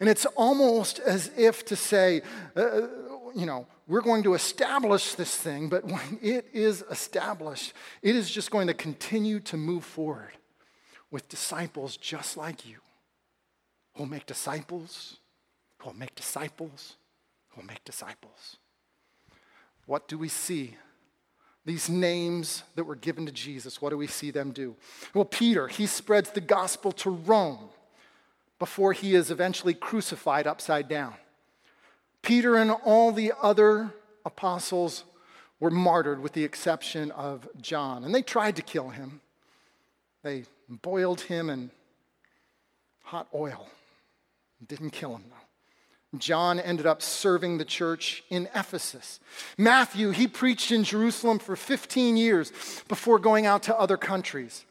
And 0.00 0.08
it's 0.08 0.26
almost 0.36 1.00
as 1.00 1.30
if 1.36 1.64
to 1.66 1.76
say, 1.76 2.22
uh, 2.56 2.82
you 3.34 3.46
know, 3.46 3.66
we're 3.86 4.00
going 4.00 4.22
to 4.24 4.34
establish 4.34 5.14
this 5.14 5.34
thing, 5.34 5.68
but 5.68 5.84
when 5.94 6.18
it 6.22 6.46
is 6.52 6.84
established, 6.90 7.72
it 8.02 8.14
is 8.14 8.30
just 8.30 8.50
going 8.50 8.66
to 8.66 8.74
continue 8.74 9.40
to 9.40 9.56
move 9.56 9.84
forward 9.84 10.32
with 11.10 11.28
disciples 11.28 11.96
just 11.96 12.36
like 12.36 12.66
you 12.66 12.76
who'll 13.94 14.06
make 14.06 14.26
disciples 14.26 15.16
who 15.78 15.90
will 15.90 15.96
make 15.96 16.14
disciples, 16.14 16.96
who 17.50 17.60
will 17.60 17.66
make 17.66 17.84
disciples. 17.84 18.56
What 19.86 20.08
do 20.08 20.18
we 20.18 20.28
see? 20.28 20.76
These 21.64 21.88
names 21.88 22.62
that 22.76 22.84
were 22.84 22.96
given 22.96 23.26
to 23.26 23.32
Jesus, 23.32 23.80
what 23.80 23.90
do 23.90 23.96
we 23.96 24.06
see 24.06 24.30
them 24.30 24.52
do? 24.52 24.76
Well, 25.14 25.24
Peter, 25.24 25.68
he 25.68 25.86
spreads 25.86 26.30
the 26.30 26.40
gospel 26.40 26.92
to 26.92 27.10
Rome 27.10 27.68
before 28.58 28.92
he 28.92 29.14
is 29.14 29.30
eventually 29.30 29.74
crucified 29.74 30.46
upside 30.46 30.88
down. 30.88 31.14
Peter 32.22 32.56
and 32.56 32.70
all 32.70 33.12
the 33.12 33.32
other 33.40 33.92
apostles 34.24 35.04
were 35.60 35.70
martyred 35.70 36.20
with 36.20 36.32
the 36.32 36.44
exception 36.44 37.10
of 37.12 37.48
John. 37.60 38.04
And 38.04 38.14
they 38.14 38.22
tried 38.22 38.56
to 38.56 38.62
kill 38.62 38.90
him. 38.90 39.20
They 40.22 40.44
boiled 40.68 41.22
him 41.22 41.50
in 41.50 41.70
hot 43.02 43.28
oil. 43.34 43.68
Didn't 44.66 44.90
kill 44.90 45.14
him, 45.14 45.24
though. 45.28 46.18
John 46.18 46.58
ended 46.58 46.86
up 46.86 47.02
serving 47.02 47.58
the 47.58 47.64
church 47.64 48.24
in 48.30 48.48
Ephesus. 48.54 49.20
Matthew, 49.58 50.10
he 50.10 50.26
preached 50.26 50.72
in 50.72 50.82
Jerusalem 50.82 51.38
for 51.38 51.54
15 51.54 52.16
years 52.16 52.50
before 52.88 53.18
going 53.18 53.44
out 53.44 53.62
to 53.64 53.78
other 53.78 53.98
countries. 53.98 54.64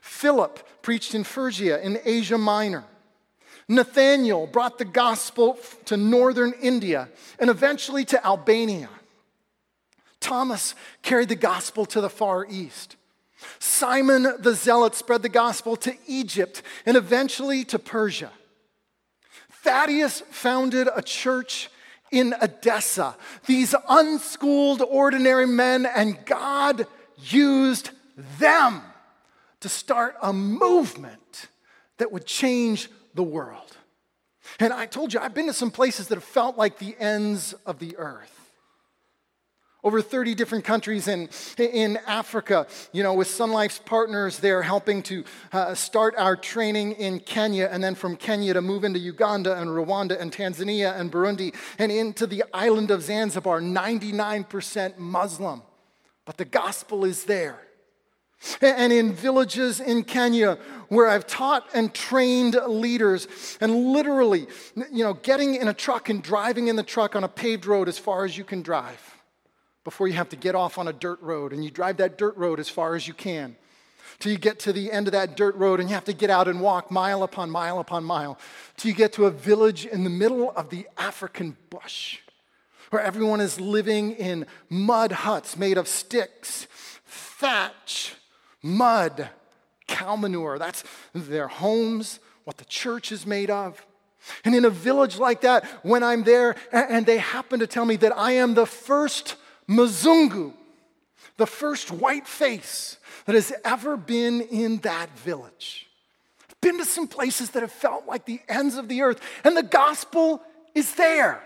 Philip 0.00 0.66
preached 0.80 1.14
in 1.14 1.24
Phrygia 1.24 1.80
in 1.80 2.00
Asia 2.04 2.38
Minor. 2.38 2.84
Nathaniel 3.68 4.46
brought 4.46 4.78
the 4.78 4.84
gospel 4.84 5.58
to 5.84 5.96
northern 5.96 6.54
India 6.60 7.08
and 7.38 7.50
eventually 7.50 8.04
to 8.06 8.26
Albania. 8.26 8.88
Thomas 10.20 10.74
carried 11.02 11.28
the 11.28 11.36
gospel 11.36 11.84
to 11.86 12.00
the 12.00 12.10
Far 12.10 12.46
East. 12.48 12.96
Simon 13.58 14.34
the 14.40 14.54
Zealot 14.54 14.94
spread 14.94 15.22
the 15.22 15.28
gospel 15.28 15.76
to 15.76 15.94
Egypt 16.06 16.62
and 16.86 16.96
eventually 16.96 17.64
to 17.66 17.78
Persia. 17.78 18.32
Thaddeus 19.62 20.22
founded 20.30 20.88
a 20.94 21.02
church 21.02 21.68
in 22.10 22.34
Edessa. 22.40 23.16
These 23.46 23.74
unschooled, 23.88 24.82
ordinary 24.82 25.46
men, 25.46 25.86
and 25.86 26.24
God 26.24 26.86
used 27.18 27.90
them 28.38 28.82
to 29.60 29.68
start 29.68 30.16
a 30.22 30.32
movement 30.32 31.48
that 31.98 32.10
would 32.10 32.24
change 32.24 32.88
the 33.18 33.22
world. 33.22 33.76
And 34.58 34.72
I 34.72 34.86
told 34.86 35.12
you, 35.12 35.20
I've 35.20 35.34
been 35.34 35.48
to 35.48 35.52
some 35.52 35.70
places 35.70 36.08
that 36.08 36.14
have 36.14 36.24
felt 36.24 36.56
like 36.56 36.78
the 36.78 36.96
ends 36.98 37.52
of 37.66 37.78
the 37.78 37.96
earth 37.98 38.38
over 39.84 40.02
30 40.02 40.34
different 40.34 40.64
countries 40.64 41.06
in, 41.06 41.28
in 41.56 41.98
Africa, 42.06 42.66
you 42.92 43.02
know, 43.02 43.14
with 43.14 43.28
Sonlife's 43.28 43.78
partners 43.78 44.38
there 44.38 44.60
helping 44.62 45.02
to 45.04 45.24
uh, 45.52 45.74
start 45.74 46.14
our 46.18 46.36
training 46.36 46.92
in 46.92 47.20
Kenya, 47.20 47.68
and 47.70 47.82
then 47.82 47.94
from 47.94 48.16
Kenya 48.16 48.54
to 48.54 48.60
move 48.60 48.82
into 48.82 48.98
Uganda 48.98 49.58
and 49.58 49.70
Rwanda 49.70 50.20
and 50.20 50.32
Tanzania 50.32 50.98
and 50.98 51.12
Burundi 51.12 51.54
and 51.78 51.92
into 51.92 52.26
the 52.26 52.44
island 52.52 52.90
of 52.90 53.02
Zanzibar, 53.02 53.60
99% 53.60 54.98
Muslim. 54.98 55.62
But 56.24 56.36
the 56.36 56.44
gospel 56.44 57.04
is 57.04 57.24
there. 57.24 57.67
And 58.60 58.92
in 58.92 59.12
villages 59.12 59.80
in 59.80 60.04
Kenya 60.04 60.58
where 60.88 61.08
I've 61.08 61.26
taught 61.26 61.68
and 61.74 61.92
trained 61.92 62.56
leaders, 62.66 63.28
and 63.60 63.92
literally, 63.92 64.46
you 64.90 65.04
know, 65.04 65.14
getting 65.14 65.54
in 65.56 65.68
a 65.68 65.74
truck 65.74 66.08
and 66.08 66.22
driving 66.22 66.68
in 66.68 66.76
the 66.76 66.82
truck 66.82 67.14
on 67.14 67.24
a 67.24 67.28
paved 67.28 67.66
road 67.66 67.88
as 67.88 67.98
far 67.98 68.24
as 68.24 68.38
you 68.38 68.44
can 68.44 68.62
drive 68.62 69.16
before 69.84 70.08
you 70.08 70.14
have 70.14 70.28
to 70.30 70.36
get 70.36 70.54
off 70.54 70.78
on 70.78 70.88
a 70.88 70.92
dirt 70.92 71.20
road. 71.20 71.52
And 71.52 71.64
you 71.64 71.70
drive 71.70 71.98
that 71.98 72.16
dirt 72.16 72.36
road 72.36 72.58
as 72.58 72.68
far 72.68 72.94
as 72.94 73.06
you 73.06 73.14
can 73.14 73.56
till 74.18 74.32
you 74.32 74.38
get 74.38 74.58
to 74.60 74.72
the 74.72 74.90
end 74.90 75.06
of 75.06 75.12
that 75.12 75.36
dirt 75.36 75.54
road 75.56 75.80
and 75.80 75.88
you 75.88 75.94
have 75.94 76.04
to 76.04 76.12
get 76.12 76.30
out 76.30 76.48
and 76.48 76.60
walk 76.60 76.90
mile 76.90 77.22
upon 77.22 77.50
mile 77.50 77.78
upon 77.78 78.04
mile 78.04 78.38
till 78.76 78.90
you 78.90 78.96
get 78.96 79.12
to 79.12 79.26
a 79.26 79.30
village 79.30 79.86
in 79.86 80.04
the 80.04 80.10
middle 80.10 80.50
of 80.52 80.70
the 80.70 80.86
African 80.96 81.56
bush 81.70 82.18
where 82.90 83.02
everyone 83.02 83.40
is 83.40 83.60
living 83.60 84.12
in 84.12 84.46
mud 84.70 85.12
huts 85.12 85.56
made 85.56 85.76
of 85.76 85.86
sticks, 85.86 86.66
thatch, 87.06 88.14
mud, 88.62 89.28
cow 89.86 90.16
manure. 90.16 90.58
That's 90.58 90.84
their 91.14 91.48
homes, 91.48 92.20
what 92.44 92.56
the 92.56 92.64
church 92.64 93.12
is 93.12 93.26
made 93.26 93.50
of. 93.50 93.84
And 94.44 94.54
in 94.54 94.64
a 94.64 94.70
village 94.70 95.18
like 95.18 95.42
that, 95.42 95.64
when 95.82 96.02
I'm 96.02 96.24
there 96.24 96.56
and 96.72 97.06
they 97.06 97.18
happen 97.18 97.60
to 97.60 97.66
tell 97.66 97.84
me 97.84 97.96
that 97.96 98.16
I 98.16 98.32
am 98.32 98.54
the 98.54 98.66
first 98.66 99.36
Mzungu, 99.68 100.54
the 101.36 101.46
first 101.46 101.90
white 101.90 102.26
face 102.26 102.98
that 103.26 103.34
has 103.34 103.52
ever 103.64 103.96
been 103.96 104.40
in 104.40 104.78
that 104.78 105.10
village. 105.18 105.88
I've 106.48 106.60
been 106.60 106.78
to 106.78 106.84
some 106.84 107.06
places 107.06 107.50
that 107.50 107.62
have 107.62 107.72
felt 107.72 108.06
like 108.06 108.24
the 108.24 108.40
ends 108.48 108.76
of 108.76 108.88
the 108.88 109.02
earth, 109.02 109.20
and 109.44 109.56
the 109.56 109.62
gospel 109.62 110.42
is 110.74 110.94
there. 110.94 111.42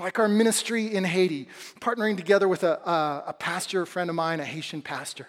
Like 0.00 0.18
our 0.18 0.28
ministry 0.28 0.94
in 0.94 1.04
Haiti, 1.04 1.46
partnering 1.80 2.16
together 2.16 2.48
with 2.48 2.64
a, 2.64 2.80
a, 2.88 3.24
a 3.28 3.32
pastor, 3.34 3.82
a 3.82 3.86
friend 3.86 4.08
of 4.08 4.16
mine, 4.16 4.40
a 4.40 4.44
Haitian 4.44 4.80
pastor 4.80 5.28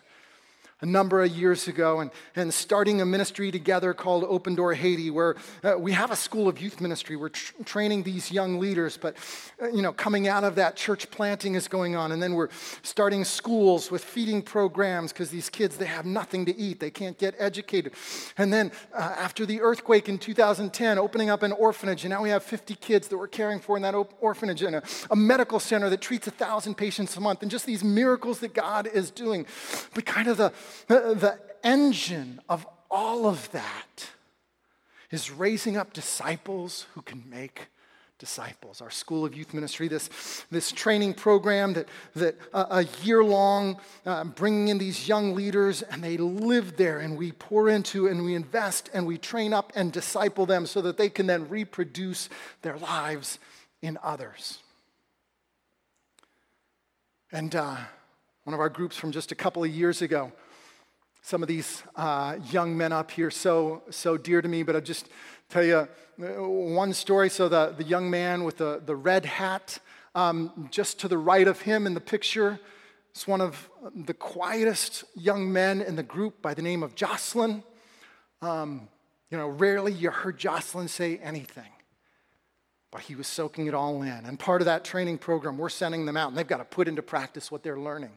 a 0.81 0.85
number 0.85 1.23
of 1.23 1.31
years 1.31 1.67
ago 1.67 1.99
and, 1.99 2.11
and 2.35 2.53
starting 2.53 3.01
a 3.01 3.05
ministry 3.05 3.51
together 3.51 3.93
called 3.93 4.23
Open 4.23 4.55
Door 4.55 4.73
Haiti, 4.73 5.11
where 5.11 5.35
uh, 5.63 5.75
we 5.77 5.91
have 5.91 6.09
a 6.09 6.15
school 6.15 6.47
of 6.47 6.59
youth 6.59 6.81
ministry. 6.81 7.15
We're 7.15 7.29
tr- 7.29 7.53
training 7.63 8.03
these 8.03 8.31
young 8.31 8.59
leaders, 8.59 8.97
but 8.97 9.15
uh, 9.61 9.69
you 9.69 9.83
know, 9.83 9.93
coming 9.93 10.27
out 10.27 10.43
of 10.43 10.55
that, 10.55 10.75
church 10.75 11.11
planting 11.11 11.53
is 11.53 11.67
going 11.67 11.95
on, 11.95 12.11
and 12.11 12.21
then 12.21 12.33
we're 12.33 12.49
starting 12.81 13.23
schools 13.23 13.91
with 13.91 14.03
feeding 14.03 14.41
programs 14.41 15.13
because 15.13 15.29
these 15.29 15.49
kids 15.49 15.77
they 15.77 15.85
have 15.85 16.05
nothing 16.05 16.45
to 16.45 16.57
eat, 16.57 16.79
they 16.79 16.91
can't 16.91 17.17
get 17.17 17.35
educated, 17.37 17.93
and 18.37 18.51
then 18.51 18.71
uh, 18.93 19.15
after 19.17 19.45
the 19.45 19.61
earthquake 19.61 20.09
in 20.09 20.17
2010, 20.17 20.97
opening 20.97 21.29
up 21.29 21.43
an 21.43 21.51
orphanage, 21.51 22.03
and 22.03 22.09
now 22.09 22.23
we 22.23 22.29
have 22.29 22.43
50 22.43 22.73
kids 22.75 23.07
that 23.09 23.17
we're 23.17 23.27
caring 23.27 23.59
for 23.59 23.75
in 23.75 23.83
that 23.83 23.93
op- 23.93 24.13
orphanage, 24.19 24.63
and 24.63 24.77
a, 24.77 24.83
a 25.11 25.15
medical 25.15 25.59
center 25.59 25.89
that 25.91 26.01
treats 26.01 26.25
a 26.25 26.31
thousand 26.31 26.75
patients 26.75 27.15
a 27.17 27.21
month, 27.21 27.43
and 27.43 27.51
just 27.51 27.67
these 27.67 27.83
miracles 27.83 28.39
that 28.39 28.55
God 28.55 28.87
is 28.87 29.11
doing, 29.11 29.45
but 29.93 30.05
kind 30.05 30.27
of 30.27 30.37
the 30.37 30.51
the 30.87 31.39
engine 31.63 32.41
of 32.49 32.65
all 32.89 33.25
of 33.25 33.51
that 33.51 34.09
is 35.11 35.29
raising 35.31 35.77
up 35.77 35.93
disciples 35.93 36.87
who 36.93 37.01
can 37.01 37.23
make 37.29 37.67
disciples. 38.21 38.81
Our 38.81 38.91
School 38.91 39.25
of 39.25 39.35
Youth 39.35 39.51
Ministry, 39.51 39.87
this, 39.87 40.45
this 40.51 40.71
training 40.71 41.15
program 41.15 41.73
that, 41.73 41.89
that 42.15 42.37
uh, 42.53 42.65
a 42.69 43.03
year 43.03 43.23
long, 43.23 43.79
uh, 44.05 44.23
bringing 44.25 44.67
in 44.67 44.77
these 44.77 45.07
young 45.07 45.33
leaders, 45.33 45.81
and 45.81 46.03
they 46.03 46.17
live 46.17 46.77
there, 46.77 46.99
and 46.99 47.17
we 47.17 47.31
pour 47.31 47.67
into 47.67 48.07
and 48.07 48.23
we 48.23 48.35
invest 48.35 48.91
and 48.93 49.07
we 49.07 49.17
train 49.17 49.53
up 49.53 49.73
and 49.75 49.91
disciple 49.91 50.45
them 50.45 50.67
so 50.67 50.81
that 50.81 50.97
they 50.97 51.09
can 51.09 51.25
then 51.25 51.49
reproduce 51.49 52.29
their 52.61 52.77
lives 52.77 53.39
in 53.81 53.97
others. 54.03 54.59
And 57.31 57.55
uh, 57.55 57.77
one 58.43 58.53
of 58.53 58.59
our 58.59 58.69
groups 58.69 58.95
from 58.95 59.11
just 59.11 59.31
a 59.31 59.35
couple 59.35 59.63
of 59.63 59.71
years 59.71 60.03
ago, 60.03 60.31
some 61.21 61.41
of 61.41 61.47
these 61.47 61.83
uh, 61.95 62.37
young 62.51 62.75
men 62.75 62.91
up 62.91 63.11
here 63.11 63.31
so 63.31 63.83
so 63.89 64.17
dear 64.17 64.41
to 64.41 64.47
me, 64.47 64.63
but 64.63 64.75
I'll 64.75 64.81
just 64.81 65.07
tell 65.49 65.63
you 65.63 65.75
uh, 65.77 65.87
one 66.43 66.93
story. 66.93 67.29
So 67.29 67.47
the, 67.47 67.73
the 67.77 67.83
young 67.83 68.09
man 68.09 68.43
with 68.43 68.57
the, 68.57 68.81
the 68.85 68.95
red 68.95 69.25
hat, 69.25 69.79
um, 70.15 70.67
just 70.71 70.99
to 70.99 71.07
the 71.07 71.17
right 71.17 71.47
of 71.47 71.61
him 71.61 71.85
in 71.85 71.93
the 71.93 72.01
picture, 72.01 72.59
is 73.15 73.27
one 73.27 73.41
of 73.41 73.69
the 73.95 74.13
quietest 74.13 75.03
young 75.15 75.51
men 75.51 75.81
in 75.81 75.95
the 75.95 76.03
group 76.03 76.41
by 76.41 76.53
the 76.53 76.61
name 76.61 76.83
of 76.83 76.95
Jocelyn. 76.95 77.63
Um, 78.41 78.87
you 79.29 79.37
know, 79.37 79.47
rarely 79.47 79.93
you 79.93 80.11
heard 80.11 80.37
Jocelyn 80.37 80.87
say 80.87 81.17
anything 81.17 81.71
but 82.91 83.01
he 83.01 83.15
was 83.15 83.25
soaking 83.25 83.67
it 83.67 83.73
all 83.73 84.01
in. 84.01 84.25
And 84.25 84.37
part 84.37 84.61
of 84.61 84.65
that 84.65 84.83
training 84.83 85.17
program, 85.17 85.57
we're 85.57 85.69
sending 85.69 86.05
them 86.05 86.17
out, 86.17 86.29
and 86.29 86.37
they've 86.37 86.47
got 86.47 86.57
to 86.57 86.65
put 86.65 86.87
into 86.87 87.01
practice 87.01 87.49
what 87.49 87.63
they're 87.63 87.79
learning. 87.79 88.11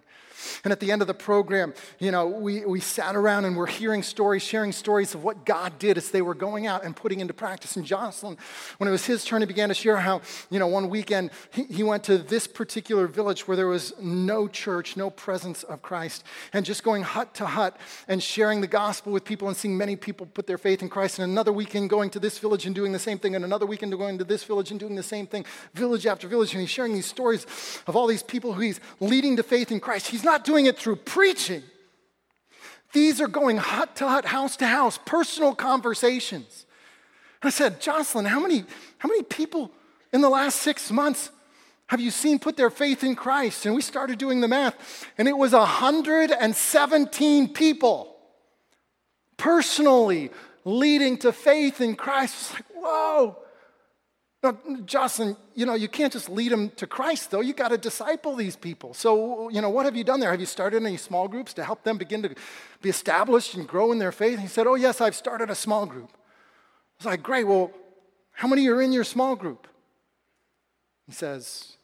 And 0.64 0.72
at 0.72 0.80
the 0.80 0.90
end 0.90 1.00
of 1.00 1.08
the 1.08 1.14
program, 1.14 1.74
you 1.98 2.10
know, 2.10 2.26
we, 2.26 2.64
we 2.64 2.80
sat 2.80 3.16
around 3.16 3.44
and 3.44 3.56
we're 3.56 3.66
hearing 3.66 4.02
stories, 4.02 4.42
sharing 4.42 4.72
stories 4.72 5.14
of 5.14 5.22
what 5.22 5.44
God 5.44 5.78
did 5.78 5.96
as 5.96 6.10
they 6.10 6.22
were 6.22 6.34
going 6.34 6.66
out 6.66 6.84
and 6.84 6.94
putting 6.94 7.20
into 7.20 7.34
practice. 7.34 7.76
And 7.76 7.84
Jocelyn, 7.84 8.36
when 8.78 8.88
it 8.88 8.90
was 8.90 9.06
his 9.06 9.24
turn, 9.24 9.42
he 9.42 9.46
began 9.46 9.68
to 9.68 9.74
share 9.74 9.96
how, 9.96 10.20
you 10.50 10.58
know, 10.58 10.66
one 10.66 10.88
weekend 10.88 11.30
he, 11.50 11.64
he 11.64 11.82
went 11.82 12.04
to 12.04 12.18
this 12.18 12.46
particular 12.46 13.06
village 13.06 13.46
where 13.46 13.56
there 13.56 13.68
was 13.68 13.94
no 14.00 14.48
church, 14.48 14.96
no 14.96 15.10
presence 15.10 15.62
of 15.62 15.82
Christ, 15.82 16.24
and 16.52 16.64
just 16.64 16.82
going 16.82 17.02
hut 17.02 17.34
to 17.34 17.46
hut 17.46 17.76
and 18.08 18.22
sharing 18.22 18.60
the 18.60 18.66
gospel 18.66 19.12
with 19.12 19.24
people 19.24 19.48
and 19.48 19.56
seeing 19.56 19.76
many 19.76 19.96
people 19.96 20.26
put 20.26 20.46
their 20.46 20.58
faith 20.58 20.82
in 20.82 20.88
Christ. 20.88 21.18
And 21.18 21.30
another 21.30 21.52
weekend 21.52 21.90
going 21.90 22.10
to 22.10 22.18
this 22.18 22.38
village 22.38 22.66
and 22.66 22.74
doing 22.74 22.92
the 22.92 22.98
same 22.98 23.18
thing, 23.18 23.34
and 23.34 23.44
another 23.44 23.66
weekend 23.66 23.92
going 23.92 24.18
to 24.18 24.24
this 24.24 24.44
village 24.44 24.63
and 24.70 24.80
doing 24.80 24.94
the 24.94 25.02
same 25.02 25.26
thing, 25.26 25.44
village 25.74 26.06
after 26.06 26.28
village. 26.28 26.52
And 26.52 26.60
he's 26.60 26.70
sharing 26.70 26.94
these 26.94 27.06
stories 27.06 27.46
of 27.86 27.96
all 27.96 28.06
these 28.06 28.22
people 28.22 28.52
who 28.52 28.60
he's 28.60 28.80
leading 29.00 29.36
to 29.36 29.42
faith 29.42 29.72
in 29.72 29.80
Christ. 29.80 30.08
He's 30.08 30.24
not 30.24 30.44
doing 30.44 30.66
it 30.66 30.78
through 30.78 30.96
preaching. 30.96 31.62
These 32.92 33.20
are 33.20 33.28
going 33.28 33.56
hut 33.56 33.96
to 33.96 34.08
hut, 34.08 34.24
house 34.24 34.56
to 34.58 34.66
house, 34.66 34.98
personal 35.04 35.54
conversations. 35.54 36.66
And 37.42 37.48
I 37.48 37.50
said, 37.50 37.80
Jocelyn, 37.80 38.24
how 38.24 38.40
many, 38.40 38.64
how 38.98 39.08
many 39.08 39.22
people 39.22 39.70
in 40.12 40.20
the 40.20 40.28
last 40.28 40.60
six 40.60 40.90
months 40.90 41.30
have 41.88 42.00
you 42.00 42.10
seen 42.10 42.38
put 42.38 42.56
their 42.56 42.70
faith 42.70 43.04
in 43.04 43.16
Christ? 43.16 43.66
And 43.66 43.74
we 43.74 43.82
started 43.82 44.18
doing 44.18 44.40
the 44.40 44.48
math, 44.48 45.06
and 45.18 45.28
it 45.28 45.36
was 45.36 45.52
117 45.52 47.48
people 47.52 48.16
personally 49.36 50.30
leading 50.64 51.18
to 51.18 51.32
faith 51.32 51.80
in 51.80 51.96
Christ. 51.96 52.34
It's 52.34 52.52
like, 52.54 52.64
whoa. 52.74 53.36
Now, 54.44 54.58
Jocelyn, 54.84 55.38
you 55.54 55.64
know, 55.64 55.72
you 55.72 55.88
can't 55.88 56.12
just 56.12 56.28
lead 56.28 56.52
them 56.52 56.68
to 56.76 56.86
Christ, 56.86 57.30
though. 57.30 57.40
You 57.40 57.54
got 57.54 57.68
to 57.68 57.78
disciple 57.78 58.36
these 58.36 58.56
people. 58.56 58.92
So, 58.92 59.48
you 59.48 59.62
know, 59.62 59.70
what 59.70 59.86
have 59.86 59.96
you 59.96 60.04
done 60.04 60.20
there? 60.20 60.30
Have 60.32 60.40
you 60.40 60.44
started 60.44 60.82
any 60.82 60.98
small 60.98 61.28
groups 61.28 61.54
to 61.54 61.64
help 61.64 61.82
them 61.82 61.96
begin 61.96 62.20
to 62.24 62.34
be 62.82 62.90
established 62.90 63.54
and 63.54 63.66
grow 63.66 63.90
in 63.90 63.98
their 63.98 64.12
faith? 64.12 64.34
And 64.34 64.42
he 64.42 64.48
said, 64.48 64.66
Oh, 64.66 64.74
yes, 64.74 65.00
I've 65.00 65.14
started 65.14 65.48
a 65.48 65.54
small 65.54 65.86
group. 65.86 66.10
I 66.12 66.18
was 66.98 67.06
like, 67.06 67.22
Great. 67.22 67.46
Well, 67.46 67.70
how 68.32 68.46
many 68.46 68.68
are 68.68 68.82
in 68.82 68.92
your 68.92 69.02
small 69.04 69.34
group? 69.34 69.66
He 71.06 71.12
says, 71.12 71.78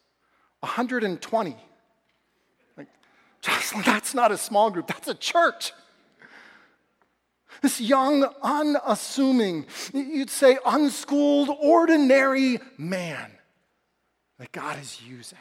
120. 0.61 1.57
Like, 2.77 2.89
Jocelyn, 3.41 3.85
that's 3.87 4.13
not 4.13 4.33
a 4.33 4.37
small 4.37 4.71
group, 4.71 4.87
that's 4.87 5.09
a 5.09 5.15
church. 5.15 5.73
This 7.63 7.81
young, 7.81 8.25
unassuming, 8.43 9.67
you'd 9.93 10.31
say 10.31 10.59
unschooled, 10.65 11.51
ordinary 11.61 12.59
man 12.79 13.31
that 14.39 14.53
God 14.53 14.79
is 14.81 15.01
using 15.03 15.39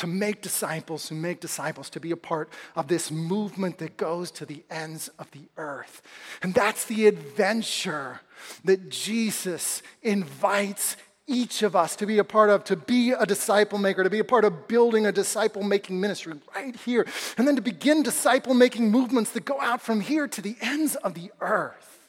to 0.00 0.06
make 0.06 0.40
disciples 0.40 1.08
who 1.08 1.14
make 1.14 1.40
disciples, 1.40 1.90
to 1.90 2.00
be 2.00 2.10
a 2.10 2.16
part 2.16 2.48
of 2.74 2.88
this 2.88 3.10
movement 3.10 3.76
that 3.78 3.98
goes 3.98 4.30
to 4.30 4.46
the 4.46 4.64
ends 4.70 5.10
of 5.18 5.30
the 5.32 5.42
earth. 5.58 6.00
And 6.42 6.54
that's 6.54 6.86
the 6.86 7.06
adventure 7.06 8.20
that 8.64 8.88
Jesus 8.88 9.82
invites 10.02 10.96
each 11.30 11.62
of 11.62 11.76
us 11.76 11.94
to 11.96 12.06
be 12.06 12.18
a 12.18 12.24
part 12.24 12.50
of, 12.50 12.64
to 12.64 12.76
be 12.76 13.12
a 13.12 13.24
disciple 13.24 13.78
maker, 13.78 14.02
to 14.02 14.10
be 14.10 14.18
a 14.18 14.24
part 14.24 14.44
of 14.44 14.66
building 14.66 15.06
a 15.06 15.12
disciple 15.12 15.62
making 15.62 16.00
ministry 16.00 16.34
right 16.54 16.74
here, 16.76 17.06
and 17.38 17.46
then 17.46 17.56
to 17.56 17.62
begin 17.62 18.02
disciple 18.02 18.52
making 18.52 18.90
movements 18.90 19.30
that 19.30 19.44
go 19.44 19.60
out 19.60 19.80
from 19.80 20.00
here 20.00 20.26
to 20.26 20.42
the 20.42 20.56
ends 20.60 20.96
of 20.96 21.14
the 21.14 21.30
earth. 21.40 22.08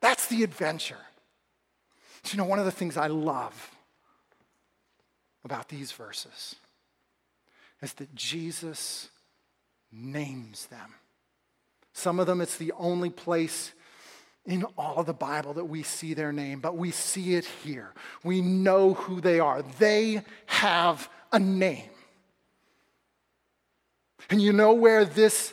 That's 0.00 0.28
the 0.28 0.44
adventure. 0.44 0.96
You 2.30 2.38
know, 2.38 2.44
one 2.44 2.58
of 2.58 2.64
the 2.66 2.70
things 2.70 2.96
I 2.96 3.06
love 3.06 3.70
about 5.44 5.68
these 5.68 5.92
verses 5.92 6.56
is 7.80 7.94
that 7.94 8.14
Jesus 8.14 9.08
names 9.90 10.66
them. 10.66 10.94
Some 11.94 12.20
of 12.20 12.26
them, 12.26 12.40
it's 12.40 12.56
the 12.56 12.72
only 12.78 13.10
place 13.10 13.72
in 14.48 14.64
all 14.78 14.96
of 14.96 15.06
the 15.06 15.12
Bible 15.12 15.52
that 15.52 15.66
we 15.66 15.82
see 15.82 16.14
their 16.14 16.32
name, 16.32 16.60
but 16.60 16.76
we 16.76 16.90
see 16.90 17.34
it 17.34 17.44
here. 17.44 17.92
We 18.24 18.40
know 18.40 18.94
who 18.94 19.20
they 19.20 19.40
are. 19.40 19.62
They 19.78 20.22
have 20.46 21.08
a 21.30 21.38
name. 21.38 21.90
And 24.30 24.40
you 24.40 24.54
know 24.54 24.72
where 24.72 25.04
this 25.04 25.52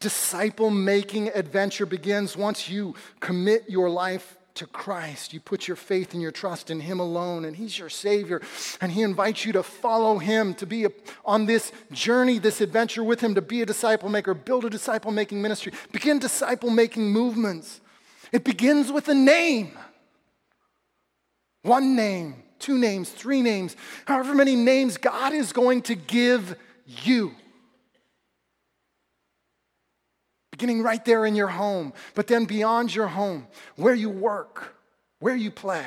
disciple 0.00 0.70
making 0.70 1.28
adventure 1.28 1.84
begins 1.84 2.34
once 2.34 2.68
you 2.68 2.94
commit 3.20 3.68
your 3.68 3.90
life 3.90 4.38
to 4.54 4.66
Christ. 4.66 5.34
You 5.34 5.40
put 5.40 5.68
your 5.68 5.76
faith 5.76 6.14
and 6.14 6.22
your 6.22 6.32
trust 6.32 6.70
in 6.70 6.80
Him 6.80 6.98
alone, 6.98 7.44
and 7.44 7.54
He's 7.54 7.78
your 7.78 7.90
Savior. 7.90 8.40
And 8.80 8.90
He 8.90 9.02
invites 9.02 9.44
you 9.44 9.52
to 9.52 9.62
follow 9.62 10.16
Him, 10.18 10.54
to 10.54 10.66
be 10.66 10.86
on 11.26 11.44
this 11.44 11.72
journey, 11.92 12.38
this 12.38 12.62
adventure 12.62 13.04
with 13.04 13.20
Him, 13.20 13.34
to 13.34 13.42
be 13.42 13.60
a 13.60 13.66
disciple 13.66 14.08
maker, 14.08 14.32
build 14.32 14.64
a 14.64 14.70
disciple 14.70 15.12
making 15.12 15.42
ministry, 15.42 15.72
begin 15.92 16.18
disciple 16.18 16.70
making 16.70 17.12
movements. 17.12 17.82
It 18.32 18.44
begins 18.44 18.92
with 18.92 19.08
a 19.08 19.14
name. 19.14 19.76
One 21.62 21.94
name, 21.94 22.42
two 22.58 22.78
names, 22.78 23.10
three 23.10 23.42
names, 23.42 23.76
however 24.06 24.34
many 24.34 24.56
names 24.56 24.96
God 24.96 25.32
is 25.32 25.52
going 25.52 25.82
to 25.82 25.94
give 25.94 26.56
you. 26.86 27.34
Beginning 30.50 30.82
right 30.82 31.04
there 31.04 31.26
in 31.26 31.34
your 31.34 31.48
home, 31.48 31.92
but 32.14 32.26
then 32.26 32.44
beyond 32.44 32.94
your 32.94 33.08
home, 33.08 33.46
where 33.76 33.94
you 33.94 34.10
work, 34.10 34.74
where 35.18 35.36
you 35.36 35.50
play, 35.50 35.86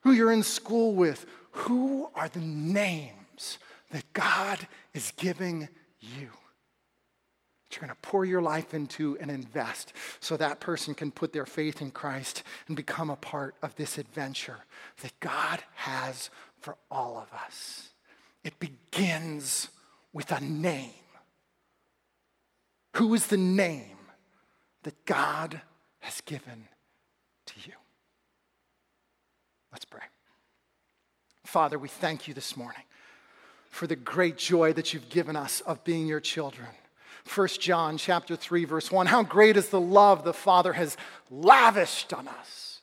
who 0.00 0.12
you're 0.12 0.32
in 0.32 0.42
school 0.42 0.94
with, 0.94 1.26
who 1.52 2.08
are 2.14 2.28
the 2.28 2.40
names 2.40 3.58
that 3.90 4.04
God 4.12 4.66
is 4.92 5.12
giving 5.16 5.68
you? 6.00 6.30
You're 7.74 7.86
going 7.86 7.94
to 7.94 8.08
pour 8.08 8.24
your 8.24 8.42
life 8.42 8.74
into 8.74 9.16
and 9.20 9.30
invest 9.30 9.92
so 10.20 10.36
that 10.36 10.60
person 10.60 10.94
can 10.94 11.10
put 11.10 11.32
their 11.32 11.46
faith 11.46 11.80
in 11.80 11.90
Christ 11.90 12.42
and 12.68 12.76
become 12.76 13.10
a 13.10 13.16
part 13.16 13.54
of 13.62 13.74
this 13.76 13.98
adventure 13.98 14.58
that 15.02 15.18
God 15.20 15.62
has 15.74 16.30
for 16.60 16.76
all 16.90 17.18
of 17.18 17.32
us. 17.38 17.90
It 18.42 18.58
begins 18.58 19.68
with 20.12 20.30
a 20.30 20.40
name. 20.40 20.90
Who 22.96 23.12
is 23.14 23.26
the 23.26 23.36
name 23.36 23.96
that 24.84 25.04
God 25.04 25.60
has 26.00 26.20
given 26.20 26.68
to 27.46 27.54
you? 27.64 27.72
Let's 29.72 29.84
pray. 29.84 30.02
Father, 31.44 31.78
we 31.78 31.88
thank 31.88 32.28
you 32.28 32.34
this 32.34 32.56
morning 32.56 32.82
for 33.70 33.88
the 33.88 33.96
great 33.96 34.38
joy 34.38 34.72
that 34.72 34.94
you've 34.94 35.08
given 35.08 35.34
us 35.34 35.60
of 35.62 35.82
being 35.82 36.06
your 36.06 36.20
children. 36.20 36.68
1 37.32 37.48
John 37.60 37.96
chapter 37.96 38.36
3 38.36 38.64
verse 38.64 38.90
1 38.90 39.06
how 39.06 39.22
great 39.22 39.56
is 39.56 39.68
the 39.68 39.80
love 39.80 40.24
the 40.24 40.32
father 40.32 40.74
has 40.74 40.96
lavished 41.30 42.12
on 42.12 42.28
us 42.28 42.74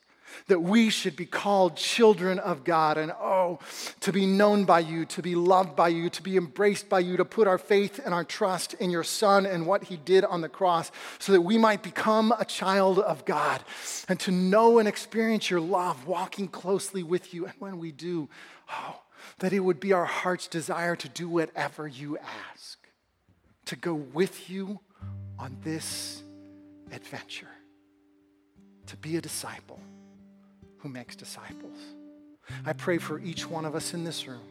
that 0.48 0.60
we 0.60 0.90
should 0.90 1.16
be 1.16 1.26
called 1.26 1.78
children 1.78 2.40
of 2.40 2.64
God. 2.64 2.98
And 2.98 3.12
oh 3.12 3.60
to 4.02 4.12
be 4.12 4.26
known 4.26 4.66
by 4.66 4.80
you 4.80 5.06
to 5.06 5.22
be 5.22 5.36
loved 5.36 5.76
by 5.76 5.88
you 5.90 6.10
to 6.10 6.22
be 6.22 6.38
embraced 6.38 6.90
by 6.90 7.00
you 7.00 7.18
to 7.18 7.26
put 7.26 7.48
our 7.48 7.58
faith 7.58 8.00
and 8.04 8.14
our 8.14 8.24
trust 8.24 8.74
in 8.76 8.90
your 8.90 9.04
son 9.04 9.46
and 9.46 9.66
what 9.66 9.86
he 9.86 9.98
did 9.98 10.26
on 10.26 10.42
the 10.42 10.50
cross 10.50 10.92
so 11.20 11.32
that 11.32 11.42
we 11.42 11.58
might 11.58 11.84
become 11.84 12.34
a 12.38 12.46
child 12.46 13.00
of 13.00 13.26
God 13.26 13.64
and 14.08 14.20
to 14.22 14.32
know 14.32 14.80
and 14.80 14.88
experience 14.88 15.50
your 15.50 15.62
love 15.62 16.06
walking 16.08 16.48
closely 16.48 17.04
with 17.04 17.34
you. 17.34 17.46
And 17.46 17.56
when 17.60 17.80
we 17.80 17.92
do 17.92 18.30
oh 18.70 19.02
that 19.40 19.54
it 19.54 19.60
would 19.60 19.80
be 19.80 19.94
our 19.94 20.06
heart's 20.06 20.48
desire 20.48 20.96
to 20.96 21.08
do 21.08 21.30
whatever 21.30 21.88
you 21.88 22.18
ask 22.52 22.81
to 23.66 23.76
go 23.76 23.94
with 23.94 24.50
you 24.50 24.80
on 25.40 25.58
this 25.64 26.24
adventure, 26.92 27.48
to 28.88 28.98
be 28.98 29.18
a 29.18 29.22
disciple 29.22 29.80
who 30.78 30.90
makes 30.90 31.16
disciples. 31.16 31.78
I 32.66 32.74
pray 32.74 32.98
for 32.98 33.20
each 33.20 33.50
one 33.50 33.66
of 33.66 33.76
us 33.76 33.94
in 33.94 34.04
this 34.04 34.28
room 34.28 34.42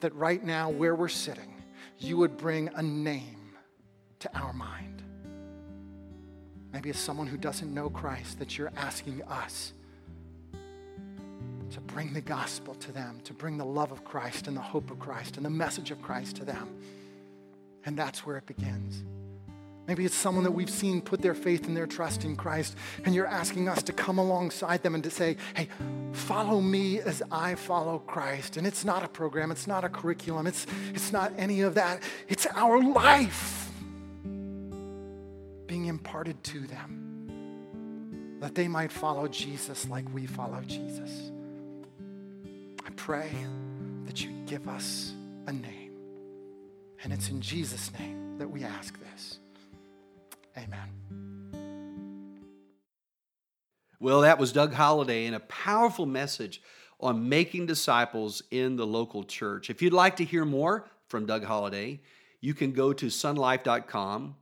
that 0.00 0.14
right 0.14 0.42
now, 0.42 0.70
where 0.70 0.94
we're 0.94 1.08
sitting, 1.08 1.54
you 1.98 2.16
would 2.16 2.36
bring 2.36 2.70
a 2.74 2.82
name 2.82 3.52
to 4.20 4.38
our 4.38 4.52
mind. 4.52 5.02
Maybe 6.72 6.90
as 6.90 6.98
someone 6.98 7.26
who 7.26 7.36
doesn't 7.36 7.72
know 7.72 7.90
Christ, 7.90 8.38
that 8.38 8.56
you're 8.56 8.72
asking 8.76 9.22
us 9.24 9.72
to 11.70 11.80
bring 11.80 12.12
the 12.12 12.20
gospel 12.20 12.74
to 12.76 12.92
them, 12.92 13.20
to 13.24 13.32
bring 13.32 13.58
the 13.58 13.64
love 13.64 13.92
of 13.92 14.04
Christ 14.04 14.46
and 14.48 14.56
the 14.56 14.62
hope 14.62 14.90
of 14.90 14.98
Christ 14.98 15.36
and 15.36 15.44
the 15.44 15.50
message 15.50 15.90
of 15.90 16.00
Christ 16.00 16.36
to 16.36 16.44
them 16.44 16.68
And 17.84 17.96
that's 17.96 18.26
where 18.26 18.36
it 18.36 18.46
begins. 18.46 19.04
Maybe 19.86 20.04
it's 20.04 20.14
someone 20.14 20.44
that 20.44 20.52
we've 20.52 20.70
seen 20.70 21.00
put 21.00 21.20
their 21.20 21.34
faith 21.34 21.66
and 21.66 21.76
their 21.76 21.86
trust 21.86 22.24
in 22.24 22.36
Christ, 22.36 22.76
and 23.04 23.12
you're 23.12 23.26
asking 23.26 23.68
us 23.68 23.82
to 23.82 23.92
come 23.92 24.18
alongside 24.18 24.84
them 24.84 24.94
and 24.94 25.02
to 25.02 25.10
say, 25.10 25.36
hey, 25.56 25.68
follow 26.12 26.60
me 26.60 27.00
as 27.00 27.24
I 27.32 27.56
follow 27.56 27.98
Christ. 27.98 28.56
And 28.56 28.66
it's 28.66 28.84
not 28.84 29.02
a 29.02 29.08
program, 29.08 29.50
it's 29.50 29.66
not 29.66 29.82
a 29.82 29.88
curriculum, 29.88 30.46
it's, 30.46 30.64
it's 30.94 31.12
not 31.12 31.32
any 31.36 31.62
of 31.62 31.74
that. 31.74 32.04
It's 32.28 32.46
our 32.54 32.80
life 32.80 33.68
being 35.66 35.86
imparted 35.86 36.40
to 36.44 36.60
them 36.60 38.38
that 38.40 38.54
they 38.54 38.68
might 38.68 38.92
follow 38.92 39.26
Jesus 39.28 39.88
like 39.88 40.04
we 40.14 40.26
follow 40.26 40.60
Jesus. 40.66 41.32
I 42.86 42.90
pray 42.96 43.30
that 44.06 44.22
you 44.22 44.30
give 44.46 44.68
us 44.68 45.12
a 45.46 45.52
name. 45.52 45.79
And 47.02 47.12
it's 47.12 47.28
in 47.30 47.40
Jesus' 47.40 47.90
name 47.98 48.38
that 48.38 48.48
we 48.48 48.64
ask 48.64 48.98
this. 49.12 49.38
Amen. 50.56 50.88
Well, 53.98 54.22
that 54.22 54.38
was 54.38 54.52
Doug 54.52 54.72
Holliday 54.72 55.26
and 55.26 55.36
a 55.36 55.40
powerful 55.40 56.06
message 56.06 56.62
on 57.00 57.28
making 57.28 57.66
disciples 57.66 58.42
in 58.50 58.76
the 58.76 58.86
local 58.86 59.24
church. 59.24 59.70
If 59.70 59.82
you'd 59.82 59.92
like 59.92 60.16
to 60.16 60.24
hear 60.24 60.44
more 60.44 60.86
from 61.06 61.26
Doug 61.26 61.44
Holliday, 61.44 62.00
you 62.40 62.54
can 62.54 62.72
go 62.72 62.92
to 62.92 63.06
sonlife.com 63.06 64.36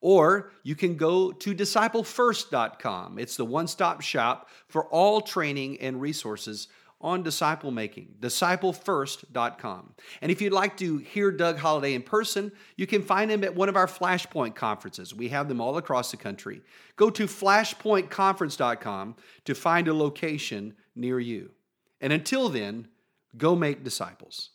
or 0.00 0.52
you 0.62 0.74
can 0.74 0.96
go 0.96 1.32
to 1.32 1.54
disciplefirst.com. 1.54 3.18
It's 3.18 3.36
the 3.36 3.44
one 3.44 3.66
stop 3.66 4.00
shop 4.00 4.48
for 4.68 4.84
all 4.86 5.20
training 5.20 5.80
and 5.80 6.00
resources 6.00 6.68
on 7.00 7.22
disciple 7.22 7.70
making, 7.70 8.14
disciplefirst.com. 8.20 9.94
And 10.20 10.32
if 10.32 10.42
you'd 10.42 10.52
like 10.52 10.76
to 10.78 10.98
hear 10.98 11.30
Doug 11.30 11.58
Holliday 11.58 11.94
in 11.94 12.02
person, 12.02 12.50
you 12.76 12.86
can 12.86 13.02
find 13.02 13.30
him 13.30 13.44
at 13.44 13.54
one 13.54 13.68
of 13.68 13.76
our 13.76 13.86
Flashpoint 13.86 14.56
conferences. 14.56 15.14
We 15.14 15.28
have 15.28 15.48
them 15.48 15.60
all 15.60 15.76
across 15.76 16.10
the 16.10 16.16
country. 16.16 16.62
Go 16.96 17.10
to 17.10 17.26
flashpointconference.com 17.26 19.16
to 19.44 19.54
find 19.54 19.88
a 19.88 19.94
location 19.94 20.74
near 20.96 21.20
you. 21.20 21.52
And 22.00 22.12
until 22.12 22.48
then, 22.48 22.88
go 23.36 23.54
make 23.54 23.84
disciples. 23.84 24.50